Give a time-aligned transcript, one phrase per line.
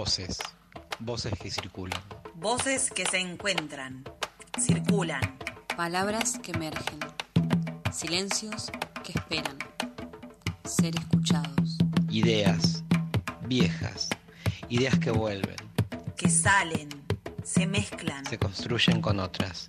[0.00, 0.38] Voces,
[0.98, 2.00] voces que circulan.
[2.36, 4.02] Voces que se encuentran,
[4.58, 5.20] circulan.
[5.76, 7.00] Palabras que emergen.
[7.92, 8.72] Silencios
[9.04, 9.58] que esperan.
[10.64, 11.76] Ser escuchados.
[12.08, 12.82] Ideas
[13.42, 14.08] viejas,
[14.70, 15.56] ideas que vuelven.
[16.16, 16.88] Que salen,
[17.44, 18.24] se mezclan.
[18.24, 19.68] Se construyen con otras,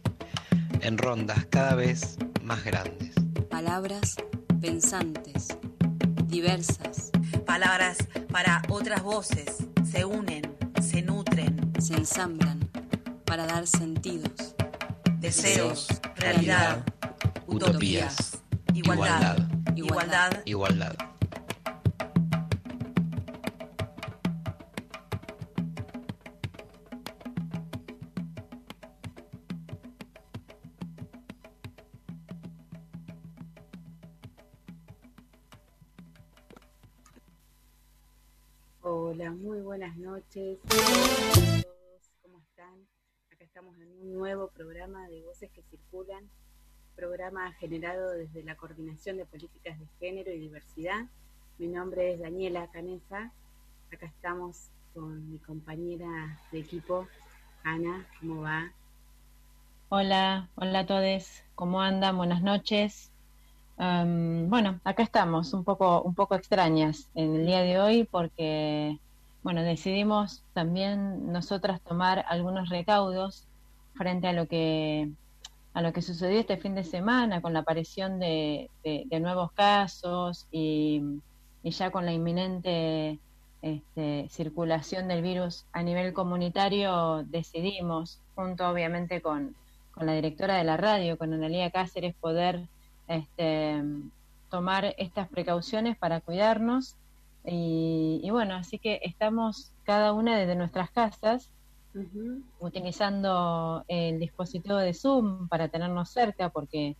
[0.79, 3.15] en rondas cada vez más grandes.
[3.49, 4.15] Palabras
[4.61, 5.49] pensantes,
[6.27, 7.11] diversas.
[7.45, 7.97] Palabras
[8.29, 10.41] para otras voces se unen,
[10.81, 11.73] se nutren.
[11.79, 12.59] Se ensamblan
[13.25, 14.55] para dar sentidos.
[15.19, 16.83] Deseos, realidad,
[17.47, 18.41] utopías,
[18.73, 19.37] igualdad,
[19.75, 20.95] igualdad, igualdad.
[47.59, 51.05] Generado desde la Coordinación de Políticas de Género y Diversidad.
[51.57, 53.31] Mi nombre es Daniela Canesa.
[53.91, 57.07] Acá estamos con mi compañera de equipo,
[57.63, 58.05] Ana.
[58.19, 58.71] ¿Cómo va?
[59.87, 61.43] Hola, hola a todos.
[61.55, 62.17] ¿Cómo andan?
[62.17, 63.11] Buenas noches.
[63.77, 68.99] Um, bueno, acá estamos, un poco, un poco extrañas en el día de hoy porque,
[69.41, 73.47] bueno, decidimos también nosotras tomar algunos recaudos
[73.93, 75.09] frente a lo que
[75.73, 78.69] a lo que sucedió este fin de semana con la aparición de,
[79.21, 81.01] nuevos casos y,
[81.63, 83.19] y, ya con la inminente
[83.61, 89.55] este, circulación del virus a nivel comunitario, decidimos, junto obviamente con,
[89.93, 92.67] con la directora de la radio, con Analia Cáceres, poder
[93.07, 93.81] este,
[94.49, 96.95] tomar estas precauciones para cuidarnos.
[97.45, 101.49] Y, y, bueno, así que estamos cada una desde nuestras casas
[101.93, 102.43] uh -huh.
[102.59, 106.95] utilizando el dispositivo de Zoom para tenernos cerca porque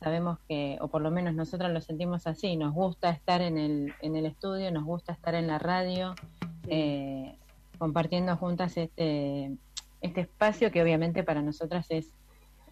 [0.00, 3.94] sabemos que, o por lo menos nosotros lo sentimos así, nos gusta estar en el,
[4.00, 6.68] en el estudio, nos gusta estar en la radio, sí.
[6.68, 7.38] eh,
[7.78, 9.56] compartiendo juntas este,
[10.00, 12.12] este espacio que obviamente para nosotras es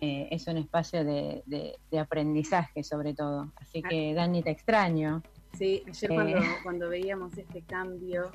[0.00, 3.50] eh, es un espacio de, de, de, aprendizaje sobre todo.
[3.56, 5.22] Así que Dani, te extraño.
[5.56, 6.14] Sí, ayer eh...
[6.14, 8.30] cuando, cuando veíamos este cambio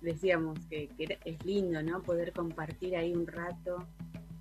[0.00, 2.02] decíamos que, que es lindo, ¿no?
[2.02, 3.86] Poder compartir ahí un rato,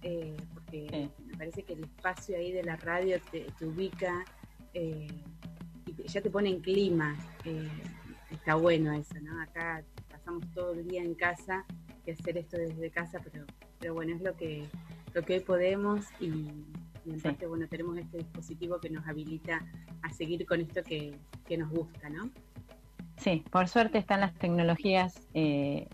[0.02, 1.24] eh, porque sí.
[1.26, 4.26] me parece que el espacio ahí de la radio te, te ubica
[4.74, 5.08] eh,
[5.86, 7.16] y te, ya te pone en clima.
[7.46, 7.70] Eh,
[8.32, 9.42] está bueno eso, ¿no?
[9.42, 11.66] Acá pasamos todo el día en casa
[12.06, 13.46] y hacer esto desde casa, pero,
[13.80, 14.68] pero bueno, es lo que
[15.16, 16.26] lo que hoy podemos y,
[17.06, 17.22] y en sí.
[17.24, 19.66] parte, bueno, tenemos este dispositivo que nos habilita
[20.02, 21.16] a seguir con esto que,
[21.48, 22.30] que nos gusta, ¿no?
[23.18, 25.88] Sí, por suerte están las tecnologías eh,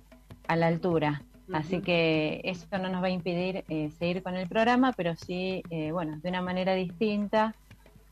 [0.48, 1.58] a la altura, uh -huh.
[1.58, 5.64] así que eso no nos va a impedir eh, seguir con el programa, pero sí,
[5.70, 7.56] eh, bueno, de una manera distinta,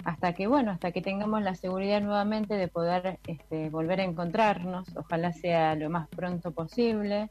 [0.05, 4.87] hasta que, bueno, hasta que tengamos la seguridad nuevamente de poder este, volver a encontrarnos,
[4.95, 7.27] ojalá sea lo más pronto posible.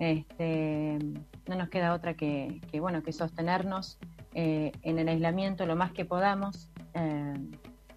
[0.00, 0.98] Este,
[1.46, 3.98] no nos queda otra que, que bueno, que sostenernos
[4.34, 7.34] eh, en el aislamiento lo más que podamos, eh,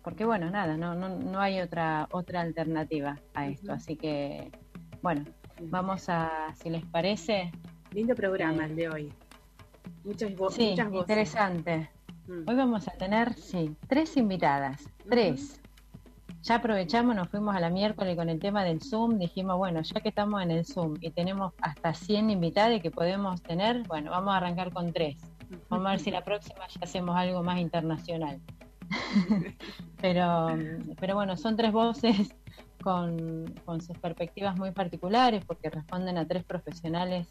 [0.05, 3.77] porque bueno, nada, no, no, no hay otra, otra alternativa a esto, uh -huh.
[3.77, 4.51] así que
[5.01, 5.25] bueno,
[5.63, 7.51] vamos a, si les parece.
[7.91, 9.13] Lindo programa eh, el de hoy.
[10.03, 11.09] Muchas, vo sí, muchas voces.
[11.09, 11.89] interesante.
[12.27, 12.47] Mm.
[12.47, 15.09] Hoy vamos a tener, sí, tres invitadas, uh -huh.
[15.09, 15.61] tres
[16.45, 19.99] ya aprovechamos, nos fuimos a la miércoles con el tema del Zoom, dijimos, bueno, ya
[19.99, 24.31] que estamos en el Zoom y tenemos hasta 100 invitados que podemos tener, bueno, vamos
[24.35, 25.17] a arrancar con tres.
[25.69, 28.39] Vamos a ver si la próxima ya hacemos algo más internacional.
[30.05, 30.49] pero,
[30.99, 32.35] pero bueno, son tres voces
[32.83, 37.27] con, con, sus perspectivas muy particulares porque responden a tres profesionales,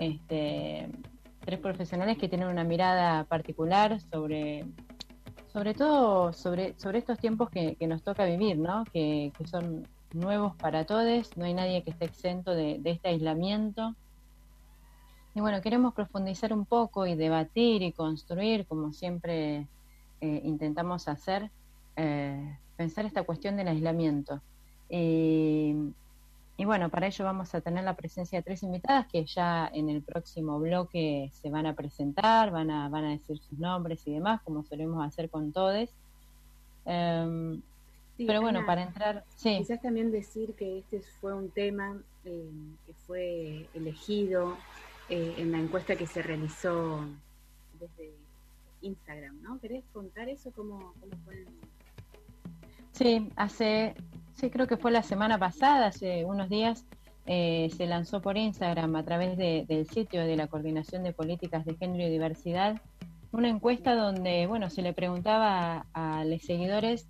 [0.00, 0.88] este,
[1.44, 4.64] tres profesionales que tienen una mirada particular sobre
[5.52, 8.84] sobre todo sobre, sobre estos tiempos que, que nos toca vivir, ¿no?
[8.92, 13.10] Que, que, son nuevos para todos, no hay nadie que esté exento de, de, este
[13.10, 13.94] aislamiento.
[15.36, 19.68] Y bueno, queremos profundizar un poco y debatir y construir, como siempre
[20.20, 21.50] eh, intentamos hacer,
[21.98, 24.40] eh, pensar esta cuestión del aislamiento.
[24.88, 25.74] Y,
[26.56, 29.90] y bueno, para ello vamos a tener la presencia de tres invitadas que ya en
[29.90, 34.12] el próximo bloque se van a presentar, van a, van a decir sus nombres y
[34.12, 35.90] demás, como solemos hacer con todos.
[36.84, 37.60] Um,
[38.16, 39.24] sí, pero bueno, Ana, para entrar...
[39.36, 39.58] Sí.
[39.58, 42.50] Quizás también decir que este fue un tema eh,
[42.86, 44.56] que fue elegido
[45.10, 47.04] eh, en la encuesta que se realizó
[47.78, 48.14] desde
[48.80, 49.60] Instagram, ¿no?
[49.60, 50.50] ¿Querés contar eso?
[50.52, 51.48] ¿Cómo, cómo fue el...
[52.98, 53.94] Sí, hace
[54.34, 56.84] sí, creo que fue la semana pasada, hace unos días,
[57.26, 61.76] eh, se lanzó por Instagram a través del sitio de la Coordinación de Políticas de
[61.76, 62.80] Género y Diversidad
[63.30, 67.06] una encuesta donde, bueno, se le preguntaba a, los seguidores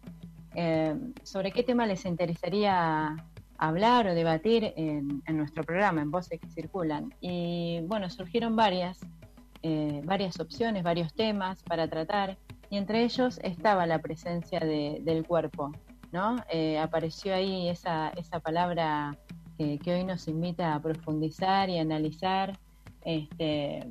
[0.55, 3.17] eh, sobre qué tema les interesaría
[3.57, 7.15] hablar o debatir en, nuestro programa, en Voces que Circulan.
[7.23, 8.99] Y bueno, surgieron varias,
[9.63, 12.37] eh, varias opciones, varios temas para tratar,
[12.71, 15.73] y entre ellos estaba la presencia del cuerpo,
[16.13, 16.37] ¿no?
[16.81, 19.17] apareció ahí esa, esa palabra
[19.59, 22.59] que hoy nos invita a profundizar y analizar,
[23.05, 23.87] este,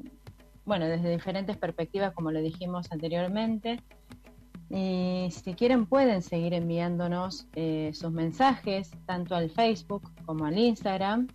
[0.65, 3.81] bueno, desde diferentes perspectivas, como lo dijimos anteriormente.
[4.69, 11.27] Y si quieren pueden seguir enviándonos eh, sus mensajes, tanto al Facebook como al Instagram,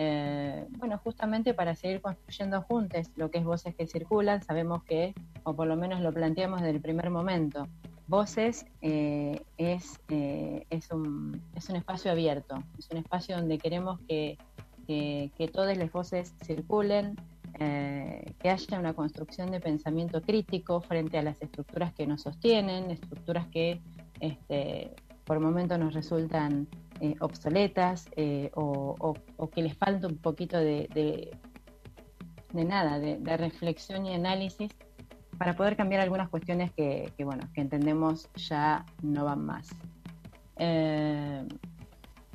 [0.00, 5.12] eh, bueno, justamente para seguir construyendo juntos lo que es Voces que Circulan, sabemos que,
[5.42, 7.66] o por lo menos lo planteamos desde el primer momento,
[8.06, 13.98] Voces eh, es, eh, es, un, es un espacio abierto, es un espacio donde queremos
[14.06, 14.38] que,
[14.86, 17.16] que, todas las voces circulen,
[17.58, 23.48] que haya una construcción de pensamiento crítico frente a las estructuras que nos sostienen, estructuras
[23.48, 23.80] que
[24.20, 26.68] este, por momentos nos resultan
[27.20, 28.08] obsoletas
[28.54, 29.14] o,
[29.52, 30.88] que les falta un poquito de,
[32.52, 34.70] de, nada, de, de reflexión y análisis
[35.38, 39.70] para poder cambiar algunas cuestiones que, bueno, que entendemos ya no van más.
[40.56, 41.46] Eh,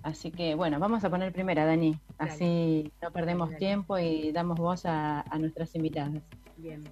[0.02, 4.86] así que bueno, vamos a poner primera, Dani, así no perdemos tiempo y damos voz
[4.86, 6.24] a, nuestras invitadas.
[6.56, 6.84] Bien.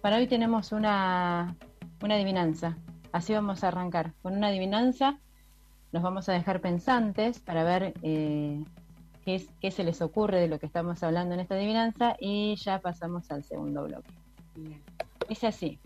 [0.00, 1.54] para hoy tenemos una,
[2.02, 2.78] una adivinanza,
[3.12, 4.14] así vamos a arrancar.
[4.22, 5.18] Con una adivinanza
[5.94, 8.64] nos vamos a dejar pensantes para ver eh,
[9.24, 12.80] qué, qué se les ocurre de lo que estamos hablando en esta adivinanza y ya
[12.80, 14.10] pasamos al segundo bloque.
[15.28, 15.78] Es así.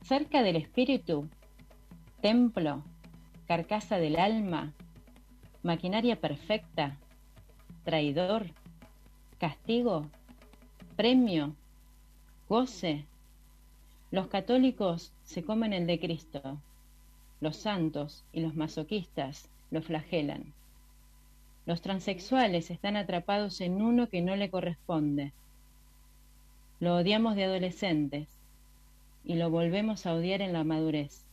[0.00, 1.28] Cerca del espíritu,
[2.22, 2.82] templo,
[3.46, 4.72] carcasa del alma,
[5.62, 6.96] maquinaria perfecta,
[7.84, 8.46] traidor,
[9.36, 10.06] castigo,
[10.96, 11.54] premio,
[12.48, 13.04] goce.
[14.10, 16.62] Los católicos se comen el de Cristo.
[17.42, 20.54] Los santos y los masoquistas lo flagelan.
[21.66, 25.32] Los transexuales están atrapados en uno que no le corresponde
[26.82, 28.26] lo odiamos de adolescentes
[29.24, 31.24] y lo volvemos a odiar en la madurez.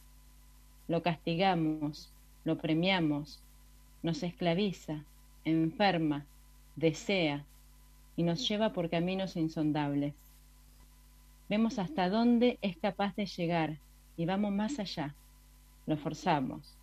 [0.87, 2.13] Lo castigamos,
[2.45, 3.39] lo premiamos,
[4.03, 5.05] nos esclaviza,
[5.45, 6.23] enferma,
[6.75, 7.45] desea
[8.15, 10.13] y nos lleva por caminos insondables.
[11.49, 13.77] Vemos hasta dónde es capaz de llegar
[14.17, 15.15] y vamos más allá.
[15.89, 16.77] Lo forzamos.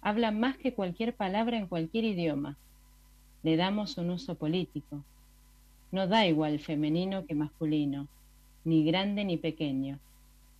[0.00, 2.58] Habla más que cualquier palabra en cualquier idioma.
[3.44, 5.04] Le damos un uso político,
[5.92, 8.08] no da igual femenino que masculino,
[8.64, 10.00] ni grande ni pequeño,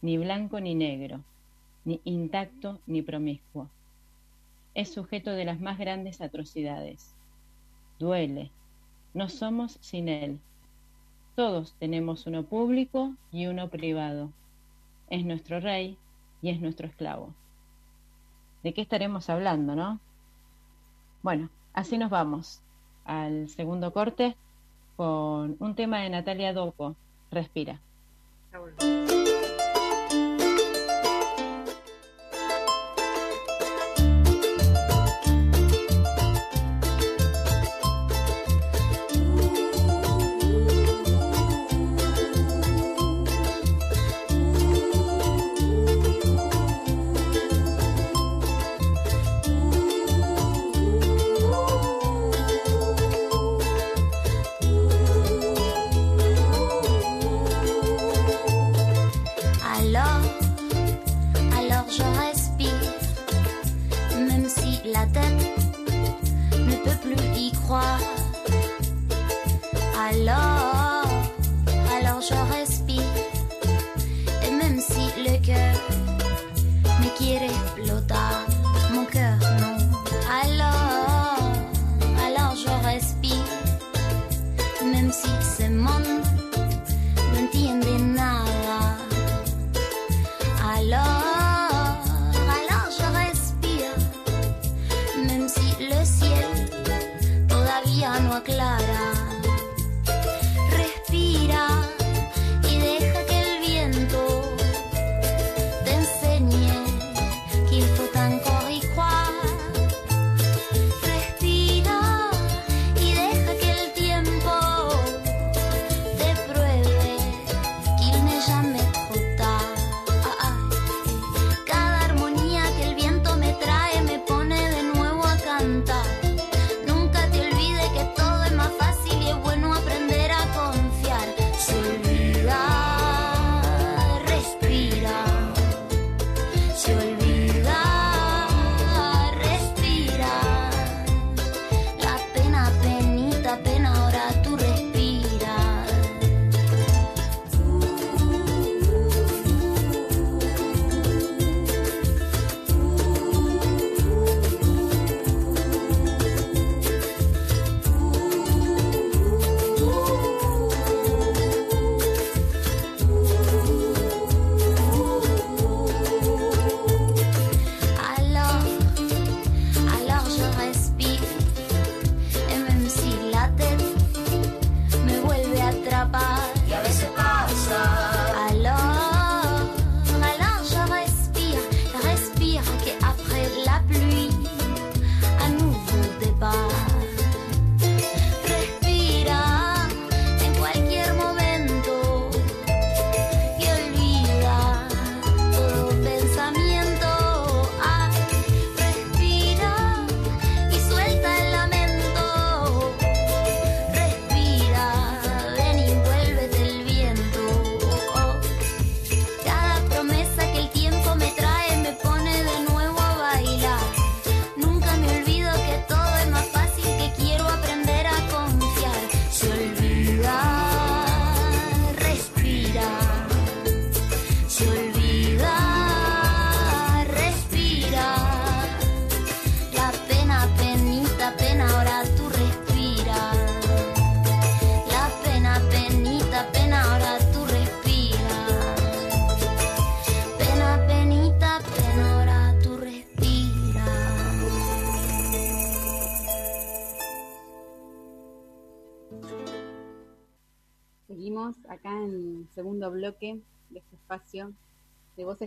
[0.03, 1.25] ni blanco ni negro,
[1.85, 3.69] ni intacto ni promiscuo.
[4.73, 7.13] Es sujeto de las más grandes atrocidades.
[7.99, 8.53] Duele.
[9.15, 10.39] No somos sin él.
[11.35, 14.31] Todos tenemos uno público y uno privado.
[15.11, 15.99] Es nuestro rey
[16.43, 17.33] y es nuestro esclavo.
[18.63, 19.99] ¿De qué estaremos hablando, no?
[21.23, 22.61] Bueno, así nos vamos
[23.05, 24.37] al segundo corte
[24.97, 26.95] con un tema de Natalia Dopo,
[27.31, 27.81] Respira.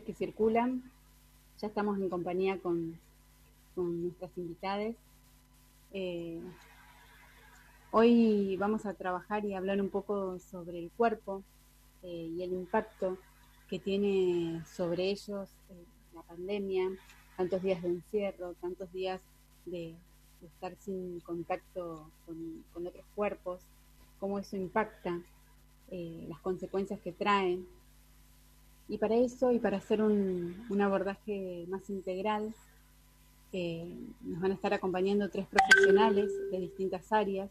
[0.04, 0.84] Que circulan.
[1.60, 3.00] Ya estamos en compañía con,
[3.75, 4.96] nuestras invitadas.
[5.92, 6.40] Eh,
[7.92, 11.44] hoy vamos a trabajar y hablar un poco sobre el cuerpo
[12.04, 13.18] eh, y el impacto
[13.70, 15.84] que tiene sobre ellos eh,
[16.14, 16.90] la pandemia,
[17.36, 19.22] tantos días de encierro, tantos días
[19.66, 19.96] de,
[20.42, 23.62] estar sin contacto con, otros cuerpos,
[24.20, 25.20] cómo eso impacta,
[25.90, 27.66] las consecuencias que traen.
[28.88, 32.54] Y para eso y para hacer un, abordaje más integral,
[33.51, 37.50] eh, nos van a estar acompañando tres profesionales de distintas áreas,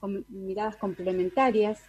[0.00, 1.80] con miradas complementarias,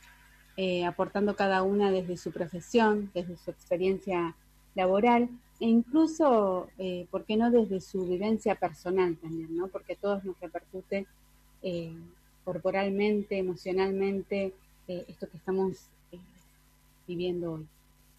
[0.58, 4.36] eh, aportando cada una desde su profesión, desde su experiencia
[4.76, 5.30] laboral
[5.62, 9.68] e incluso, eh, ¿por qué no desde su vivencia personal también, ¿no?
[9.68, 11.06] Porque todos nos repercute
[11.62, 11.94] eh,
[12.44, 14.54] corporalmente, emocionalmente,
[14.88, 15.78] eh, esto que estamos
[17.08, 17.68] viviendo hoy.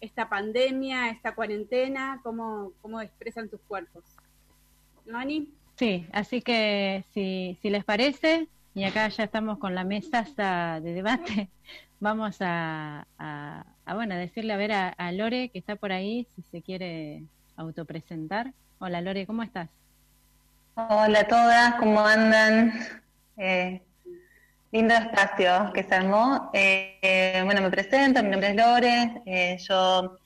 [0.03, 4.03] Esta pandemia, esta cuarentena, ¿cómo, cómo expresan tus cuerpos?
[5.05, 5.47] ¿Mani?
[5.77, 10.93] Sí, así que si, si les parece, y acá ya estamos con la mesa de
[10.93, 11.49] debate,
[12.01, 13.07] vamos a,
[13.95, 17.23] bueno, decirle a ver a, Lore que está por ahí, si se quiere
[17.55, 18.51] autopresentar.
[18.79, 19.69] Hola Lore, ¿cómo estás?
[20.75, 22.73] Hola a todas, ¿cómo andan?
[23.37, 23.81] Eh,
[24.73, 26.49] lindo espacio que se armó.
[26.51, 30.17] Eh, bueno, me presento, mi nombre es Lore, eh, yo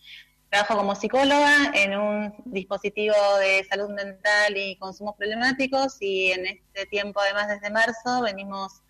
[0.50, 6.86] trabajo como psicóloga en un dispositivo de salud mental y consumos problemáticos y en este
[6.86, 8.82] tiempo, además desde marzo, venimos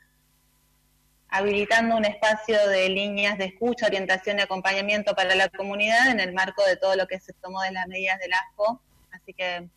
[1.29, 6.33] habilitando un espacio de líneas de escucha, orientación y acompañamiento para la comunidad en el
[6.33, 8.79] marco de todo lo que se tomó de las medidas del ASPO.
[9.11, 9.67] Así que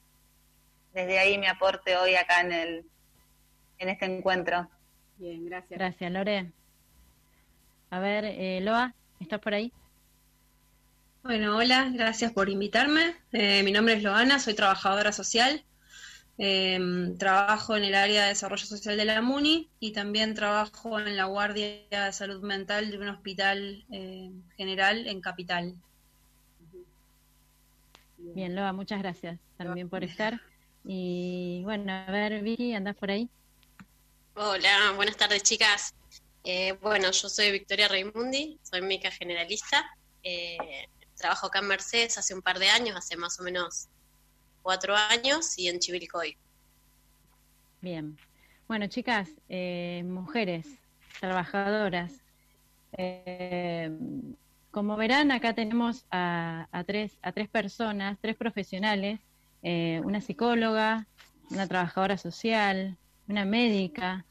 [0.92, 2.84] desde ahí mi aporte hoy acá en, el,
[3.78, 4.68] en este encuentro.
[5.20, 5.78] Bien, gracias.
[5.78, 6.50] Gracias, Lore.
[7.90, 9.70] A ver, eh, Loa, ¿estás por ahí?
[11.22, 13.16] Bueno, hola, gracias por invitarme.
[13.32, 15.62] Eh, mi nombre es Loana, soy trabajadora social.
[16.38, 21.14] Em, trabajo en el área de desarrollo social de la MUNI y también trabajo en
[21.18, 25.74] la Guardia de Salud Mental de un hospital em, general en Capital.
[28.16, 30.40] Bien, Loa, muchas gracias también por estar.
[30.82, 33.28] Y bueno, a ver, Vicky, ¿andás por ahí?
[34.34, 35.94] Hola, buenas tardes, chicas.
[36.44, 39.84] Eh, bueno, yo soy Victoria Raimundi, soy médica generalista.
[40.22, 40.56] Eh,
[41.16, 43.88] trabajo acá en Mercedes hace un par de años, hace más o menos
[44.62, 46.36] cuatro años y en Chivilcoy.
[47.80, 48.16] Bien.
[48.68, 50.66] Bueno, chicas, eh, mujeres,
[51.18, 52.12] trabajadoras,
[52.96, 53.90] eh,
[54.70, 59.20] como verán, acá tenemos a, tres, a tres personas, tres profesionales,
[59.62, 61.06] eh, una psicóloga,
[61.50, 62.96] una trabajadora social,
[63.30, 64.26] una médica.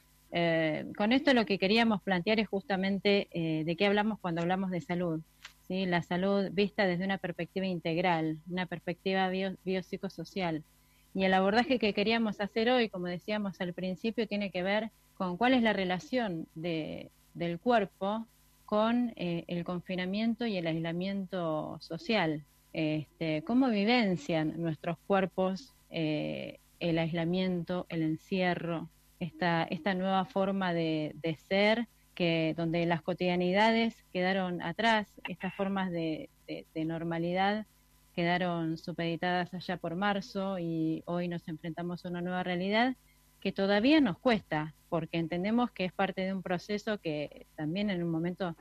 [0.95, 5.21] con esto lo que queríamos plantear es justamente de qué hablamos cuando hablamos de salud
[5.69, 9.29] la salud vista desde una perspectiva integral, una perspectiva
[9.63, 10.63] biopsicosocial.
[11.13, 15.37] Y el abordaje que queríamos hacer hoy, como decíamos al principio, tiene que ver con
[15.37, 18.25] cuál es la relación de, del cuerpo
[18.65, 22.43] con eh, el confinamiento y el aislamiento social.
[22.73, 31.15] Este, ¿Cómo vivencian nuestros cuerpos eh, el aislamiento, el encierro, esta, esta nueva forma de,
[31.21, 31.87] de ser
[32.55, 36.29] donde las cotidianidades quedaron atrás, estas formas de,
[36.75, 37.65] normalidad
[38.13, 42.95] quedaron supeditadas allá por marzo y hoy nos enfrentamos a una nueva realidad
[43.39, 48.03] que todavía nos cuesta, porque entendemos que es parte de un proceso que también en
[48.03, 48.55] un momento,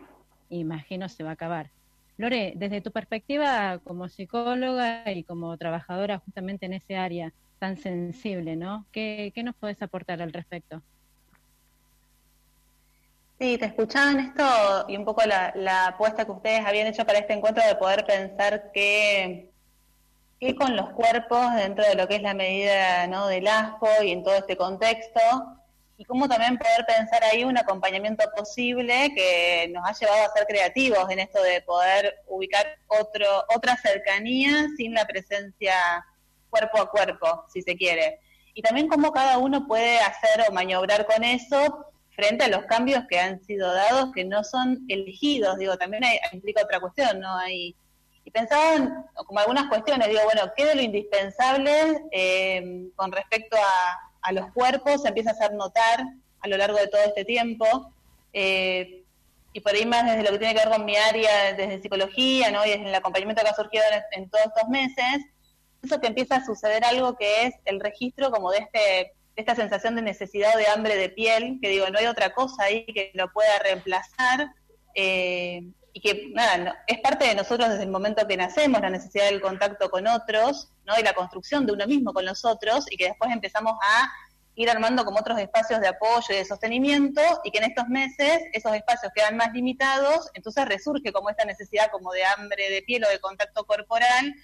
[0.50, 1.70] imagino, se va a acabar.
[2.16, 8.56] Lore, desde tu perspectiva como psicóloga y como trabajadora justamente en ese área tan sensible,
[8.56, 8.86] ¿no?
[8.92, 10.82] ¿Qué, qué nos puedes aportar al respecto?
[13.38, 14.44] Sí, te escuchaba en esto
[14.88, 18.72] y un poco la, apuesta que ustedes habían hecho para este encuentro de poder pensar
[18.72, 19.52] que,
[20.58, 23.28] con los cuerpos dentro de lo que es la medida ¿no?
[23.28, 25.20] del ASPO y en todo este contexto,
[25.96, 30.46] y cómo también poder pensar ahí un acompañamiento posible que nos ha llevado a ser
[30.46, 35.74] creativos en esto de poder ubicar otro, otra cercanía sin la presencia
[36.50, 38.20] cuerpo a cuerpo, si se quiere.
[38.54, 41.86] Y también cómo cada uno puede hacer o maniobrar con eso
[42.18, 46.18] frente a los cambios que han sido dados, que no son elegidos, digo, también hay,
[46.32, 47.36] implica otra cuestión, ¿no?
[47.36, 47.76] Hay,
[48.24, 54.32] y pensaban como algunas cuestiones, digo, bueno, ¿qué de lo indispensable eh, con respecto a,
[54.32, 56.04] los cuerpos se empieza a hacer notar
[56.40, 57.94] a lo largo de todo este tiempo?
[58.32, 59.04] Eh,
[59.52, 62.50] y por ahí más desde lo que tiene que ver con mi área, desde psicología,
[62.50, 62.66] ¿no?
[62.66, 65.24] Y desde el acompañamiento que ha surgido en todos estos meses,
[65.82, 69.94] eso que empieza a suceder algo que es el registro como de este esta sensación
[69.94, 73.32] de necesidad de hambre de piel, que digo, no hay otra cosa ahí que lo
[73.32, 74.50] pueda reemplazar,
[74.96, 79.26] eh, y que nada, es parte de nosotros desde el momento que nacemos, la necesidad
[79.26, 80.98] del contacto con otros, ¿no?
[80.98, 84.10] y la construcción de uno mismo con los otros, y que después empezamos a
[84.56, 88.40] ir armando como otros espacios de apoyo y de sostenimiento, y que en estos meses
[88.52, 93.04] esos espacios quedan más limitados, entonces resurge como esta necesidad como de hambre de piel
[93.04, 94.34] o de contacto corporal,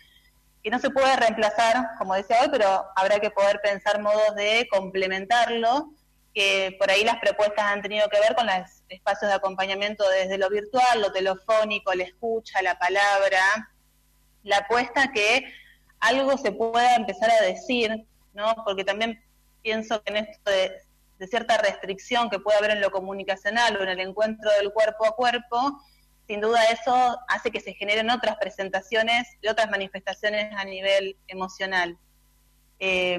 [0.64, 4.66] que no se puede reemplazar, como decía hoy, pero habrá que poder pensar modos de
[4.70, 5.90] complementarlo,
[6.32, 10.38] que por ahí las propuestas han tenido que ver con los espacios de acompañamiento desde
[10.38, 13.42] lo virtual, lo telefónico, la escucha, la palabra,
[14.42, 15.44] la apuesta que
[16.00, 18.54] algo se pueda empezar a decir, ¿no?
[18.64, 19.22] Porque también
[19.62, 20.80] pienso que en esto de,
[21.18, 25.04] de cierta restricción que puede haber en lo comunicacional o en el encuentro del cuerpo
[25.04, 25.78] a cuerpo,
[26.26, 31.98] sin duda eso hace que se generen otras presentaciones y otras manifestaciones a nivel emocional.
[32.78, 33.18] Eh,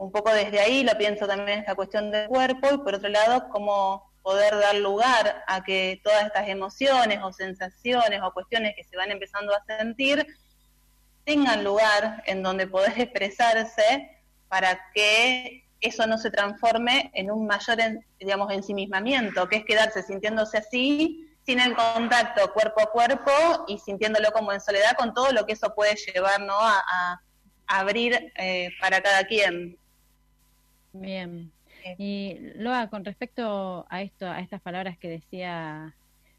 [0.00, 3.48] un poco desde ahí lo pienso también esta cuestión del cuerpo y por otro lado
[3.50, 8.96] cómo poder dar lugar a que todas estas emociones o sensaciones o cuestiones que se
[8.96, 10.26] van empezando a sentir
[11.24, 17.78] tengan lugar en donde poder expresarse para que eso no se transforme en un mayor,
[18.18, 23.32] digamos, ensimismamiento, que es quedarse sintiéndose así sin el contacto cuerpo a cuerpo
[23.66, 26.54] y sintiéndolo como en soledad con todo lo que eso puede llevar ¿no?
[26.56, 27.20] a,
[27.66, 29.76] abrir eh, para cada quien.
[30.92, 31.50] Bien.
[31.84, 31.94] Eh.
[31.98, 35.94] Y Loa, con respecto a esto, a estas palabras que decía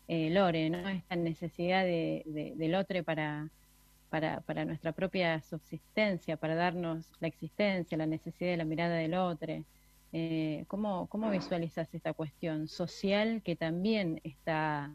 [0.07, 0.87] eh, Lore, ¿no?
[0.89, 3.49] Esta necesidad de, del otro para,
[4.09, 9.15] para, para nuestra propia subsistencia, para darnos la existencia, la necesidad de la mirada del
[9.15, 9.63] otro.
[10.13, 14.91] Eh, ¿cómo, ¿Cómo visualizas esta cuestión social que también está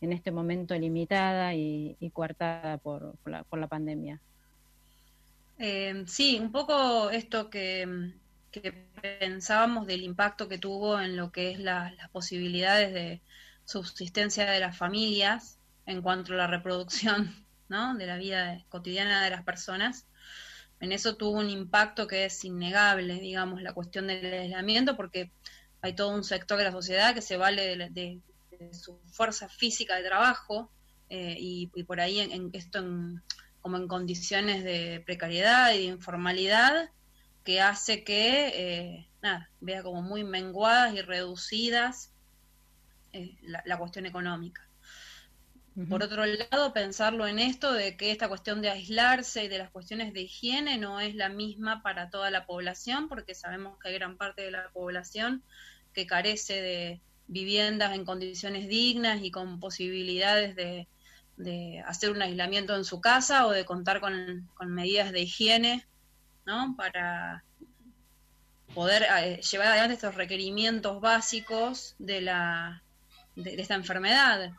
[0.00, 4.20] en este momento limitada y, coartada por, la, por la pandemia?
[5.58, 8.12] Eh, sí, un poco esto que,
[9.20, 13.20] pensábamos del impacto que tuvo en lo que es las posibilidades de
[13.64, 17.34] subsistencia de las familias en cuanto a la reproducción
[17.68, 17.94] ¿no?
[17.96, 20.06] de la vida cotidiana de las personas
[20.84, 25.32] en eso tuvo un impacto que es innegable, digamos, la cuestión del aislamiento, porque
[25.80, 28.20] hay todo un sector de la sociedad que se vale de,
[28.72, 30.70] su fuerza física de trabajo
[31.10, 32.82] eh, y, por ahí en, esto
[33.60, 36.90] como en condiciones de precariedad y de informalidad
[37.44, 42.10] que hace que eh, nada, vea como muy menguadas y reducidas
[43.12, 44.66] eh, la cuestión económica.
[45.88, 49.70] Por otro lado, pensarlo en esto de que esta cuestión de aislarse y de las
[49.70, 53.94] cuestiones de higiene no es la misma para toda la población, porque sabemos que hay
[53.94, 55.42] gran parte de la población
[55.92, 60.86] que carece de viviendas en condiciones dignas y con posibilidades de,
[61.86, 65.84] hacer un aislamiento en su casa o de contar con, medidas de higiene,
[66.46, 66.76] ¿no?
[66.76, 67.42] Para
[68.76, 72.84] poder eh, llevar adelante estos requerimientos básicos de, la,
[73.34, 74.52] de esta enfermedad.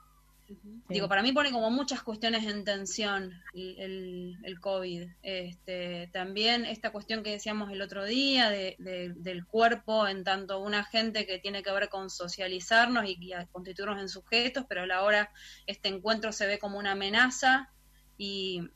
[0.89, 5.07] Digo, para mí pone como muchas cuestiones en tensión el, el, COVID.
[5.23, 10.83] Este, también esta cuestión que decíamos el otro día de, del cuerpo en tanto una
[10.83, 15.31] gente que tiene que ver con socializarnos y, constituirnos en sujetos, pero a la hora
[15.65, 17.71] este encuentro se ve como una amenaza
[18.15, 18.69] y,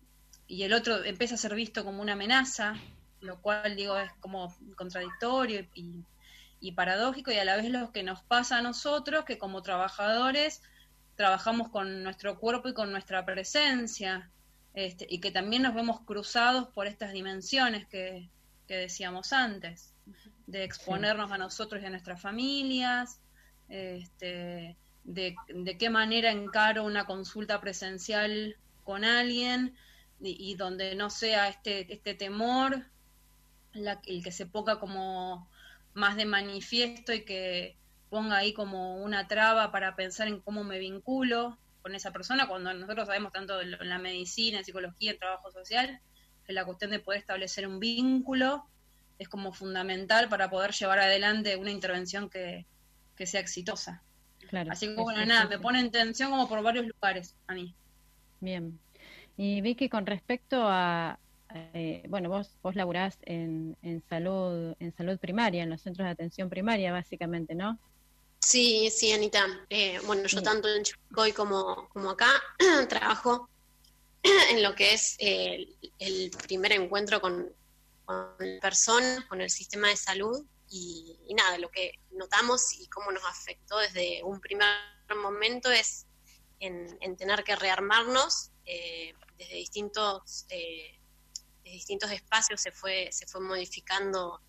[0.48, 2.74] y el otro empieza a ser visto como una amenaza,
[3.22, 6.04] lo cual digo es como contradictorio y,
[6.60, 10.64] y paradójico y a la vez lo que nos pasa a nosotros que como trabajadores
[11.20, 14.32] trabajamos con nuestro cuerpo y con nuestra presencia,
[14.74, 18.30] este, y que también nos vemos cruzados por estas dimensiones que,
[18.70, 19.94] decíamos antes,
[20.48, 23.20] de exponernos a nosotros y a nuestras familias,
[23.68, 25.36] este, de,
[25.78, 28.56] qué manera encaro una consulta presencial
[28.86, 29.76] con alguien
[30.22, 32.86] y, donde no sea este, este temor
[33.74, 35.50] el que se ponga como
[35.94, 37.76] más de manifiesto y que
[38.10, 42.74] ponga ahí como una traba para pensar en cómo me vinculo con esa persona, cuando
[42.74, 46.02] nosotros sabemos tanto en la medicina, en psicología, en trabajo social,
[46.46, 48.66] que la cuestión de poder establecer un vínculo
[49.18, 52.66] es como fundamental para poder llevar adelante una intervención que,
[53.26, 54.02] sea exitosa.
[54.50, 57.76] Claro, Así que bueno, nada, me pone en tensión como por varios lugares a mí.
[58.40, 58.80] Bien.
[59.36, 61.20] Y vi que con respecto a,
[61.54, 66.12] eh, bueno, vos, vos laburás en, en, salud, en salud primaria, en los centros de
[66.12, 67.78] atención primaria, básicamente, ¿no?
[68.40, 69.46] Sí, sí, Anita.
[69.70, 72.32] Eh, bueno, yo tanto en Chicoy como, como acá
[72.90, 73.50] trabajo
[74.24, 77.54] en lo que es el primer encuentro con,
[78.06, 83.24] con personas, con el sistema de salud y, nada, lo que notamos y cómo nos
[83.26, 84.68] afectó desde un primer
[85.16, 86.06] momento es
[86.60, 91.00] en, tener que rearmarnos eh, desde distintos eh,
[91.64, 94.42] distintos espacios se fue se fue modificando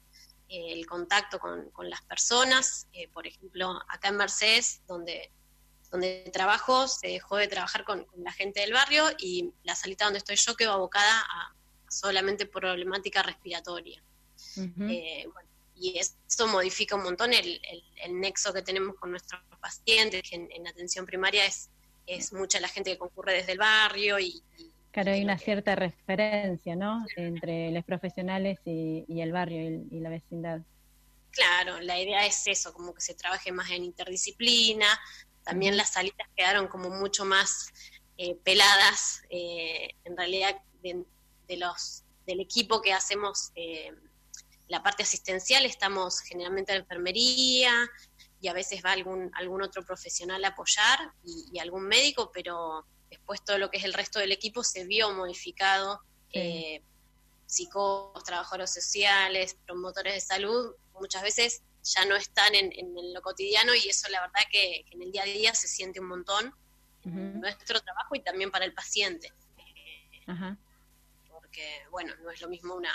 [0.50, 5.30] el contacto con, las personas, eh, por ejemplo, acá en Mercedes, donde
[5.90, 10.18] donde trabajo se dejó de trabajar con, la gente del barrio y la salita donde
[10.18, 11.54] estoy yo quedó abocada a
[11.88, 14.02] solamente problemática respiratoria.
[14.88, 15.26] Eh,
[15.76, 17.60] y eso modifica un montón el,
[18.10, 21.70] nexo que tenemos con nuestros pacientes, que en, atención primaria es,
[22.06, 24.42] es mucha la gente que concurre desde el barrio y...
[24.90, 30.60] claro, hay una cierta referencia, ¿no?, entre los profesionales y, el barrio y, la vecindad.
[31.30, 34.86] Claro, la idea es eso, como que se trabaje más en interdisciplina,
[35.44, 37.72] también las salitas quedaron como mucho más
[38.18, 41.04] eh, peladas, eh, en realidad, de,
[41.56, 43.92] los del equipo que hacemos eh,
[44.68, 47.72] la parte asistencial, estamos generalmente en enfermería
[48.40, 53.44] y a veces va algún, algún otro profesional a apoyar y, algún médico, pero después
[53.44, 56.02] todo lo que es el resto del equipo se vio modificado.
[57.46, 62.72] psicólogos, trabajadores sociales, promotores de salud, muchas veces ya no están en,
[63.12, 66.06] lo cotidiano y eso la verdad que, en el día a día se siente un
[66.06, 66.54] montón
[67.04, 69.32] en nuestro trabajo y también para el paciente.
[71.28, 72.92] Porque, bueno, no es lo mismo una,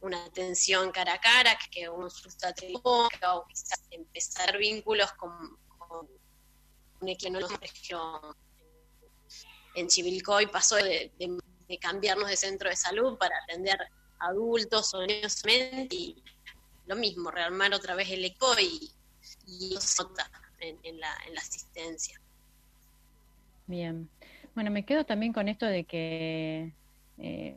[0.00, 2.08] una atención cara a cara que un
[2.56, 5.58] telefónica o quizás empezar vínculos con,
[7.00, 7.38] un equipo
[9.74, 11.10] en Chivilcoy pasó de,
[11.80, 13.78] cambiarnos de centro de salud para atender
[14.20, 15.42] adultos o niños
[15.90, 16.22] y
[16.86, 18.90] lo mismo, rearmar otra vez el eco y,
[19.46, 19.76] y
[20.60, 22.20] en, la, en la asistencia.
[23.66, 24.08] Bien.
[24.54, 26.72] Bueno, me quedo también con esto de que
[27.18, 27.56] eh,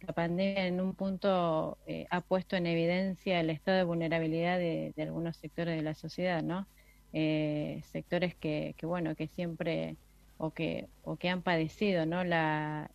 [0.00, 4.92] la pandemia en un punto eh, ha puesto en evidencia el estado de vulnerabilidad de,
[4.98, 6.66] algunos sectores de la sociedad, ¿no?
[7.12, 9.96] Eh, sectores que, que, bueno, que siempre
[10.38, 12.24] o que, o que han padecido, ¿no?
[12.24, 12.90] La,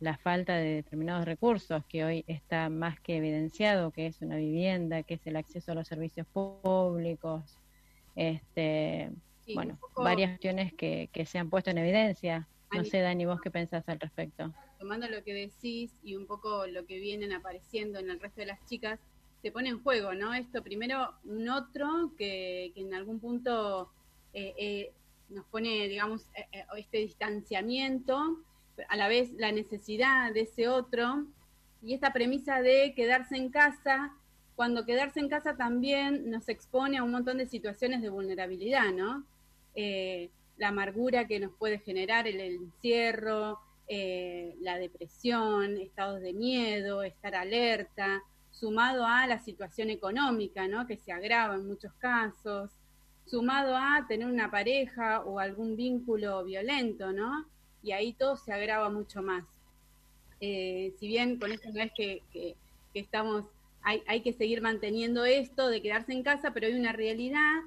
[0.00, 5.02] la, falta de determinados recursos que hoy está más que evidenciado, que es una vivienda,
[5.02, 7.58] que es el acceso a los servicios públicos,
[8.14, 9.10] este,
[9.54, 12.46] bueno, varias cuestiones que, que se han puesto en evidencia.
[12.72, 14.52] No sé, Dani, vos qué pensás al respecto.
[14.78, 18.46] Tomando lo que decís y un poco lo que vienen apareciendo en el resto de
[18.46, 18.98] las chicas,
[19.42, 20.32] se pone en juego, ¿no?
[20.34, 23.90] Esto primero, un otro que, que en algún punto
[24.32, 24.92] eh, eh,
[25.32, 28.38] nos pone, digamos, eh, este distanciamiento
[28.88, 31.26] a la vez la necesidad de ese otro
[31.82, 34.14] y esta premisa de quedarse en casa,
[34.54, 39.24] cuando quedarse en casa también nos expone a un montón de situaciones de vulnerabilidad, ¿no?
[39.74, 47.02] Eh, la amargura que nos puede generar el, encierro, eh, la depresión, estados de miedo,
[47.02, 50.86] estar alerta, sumado a la situación económica, ¿no?
[50.86, 52.70] Que se agrava en muchos casos,
[53.26, 57.46] sumado a tener una pareja o algún vínculo violento, ¿no?
[57.82, 59.44] y ahí todo se agrava mucho más.
[60.40, 62.22] Eh, si bien con esto no es que,
[62.94, 63.46] estamos,
[63.82, 67.62] hay, hay, que seguir manteniendo esto de quedarse en casa, pero hay una realidad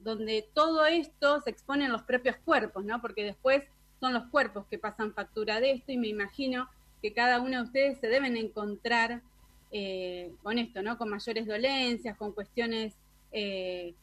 [0.00, 3.00] donde todo esto se expone en los propios cuerpos, ¿no?
[3.00, 3.62] Porque después
[4.00, 6.68] son los cuerpos que pasan factura de esto y me imagino
[7.00, 9.22] que cada uno de ustedes se deben encontrar
[9.70, 10.98] eh, con esto, ¿no?
[10.98, 12.94] Con mayores dolencias, con cuestiones
[13.30, 13.94] eh,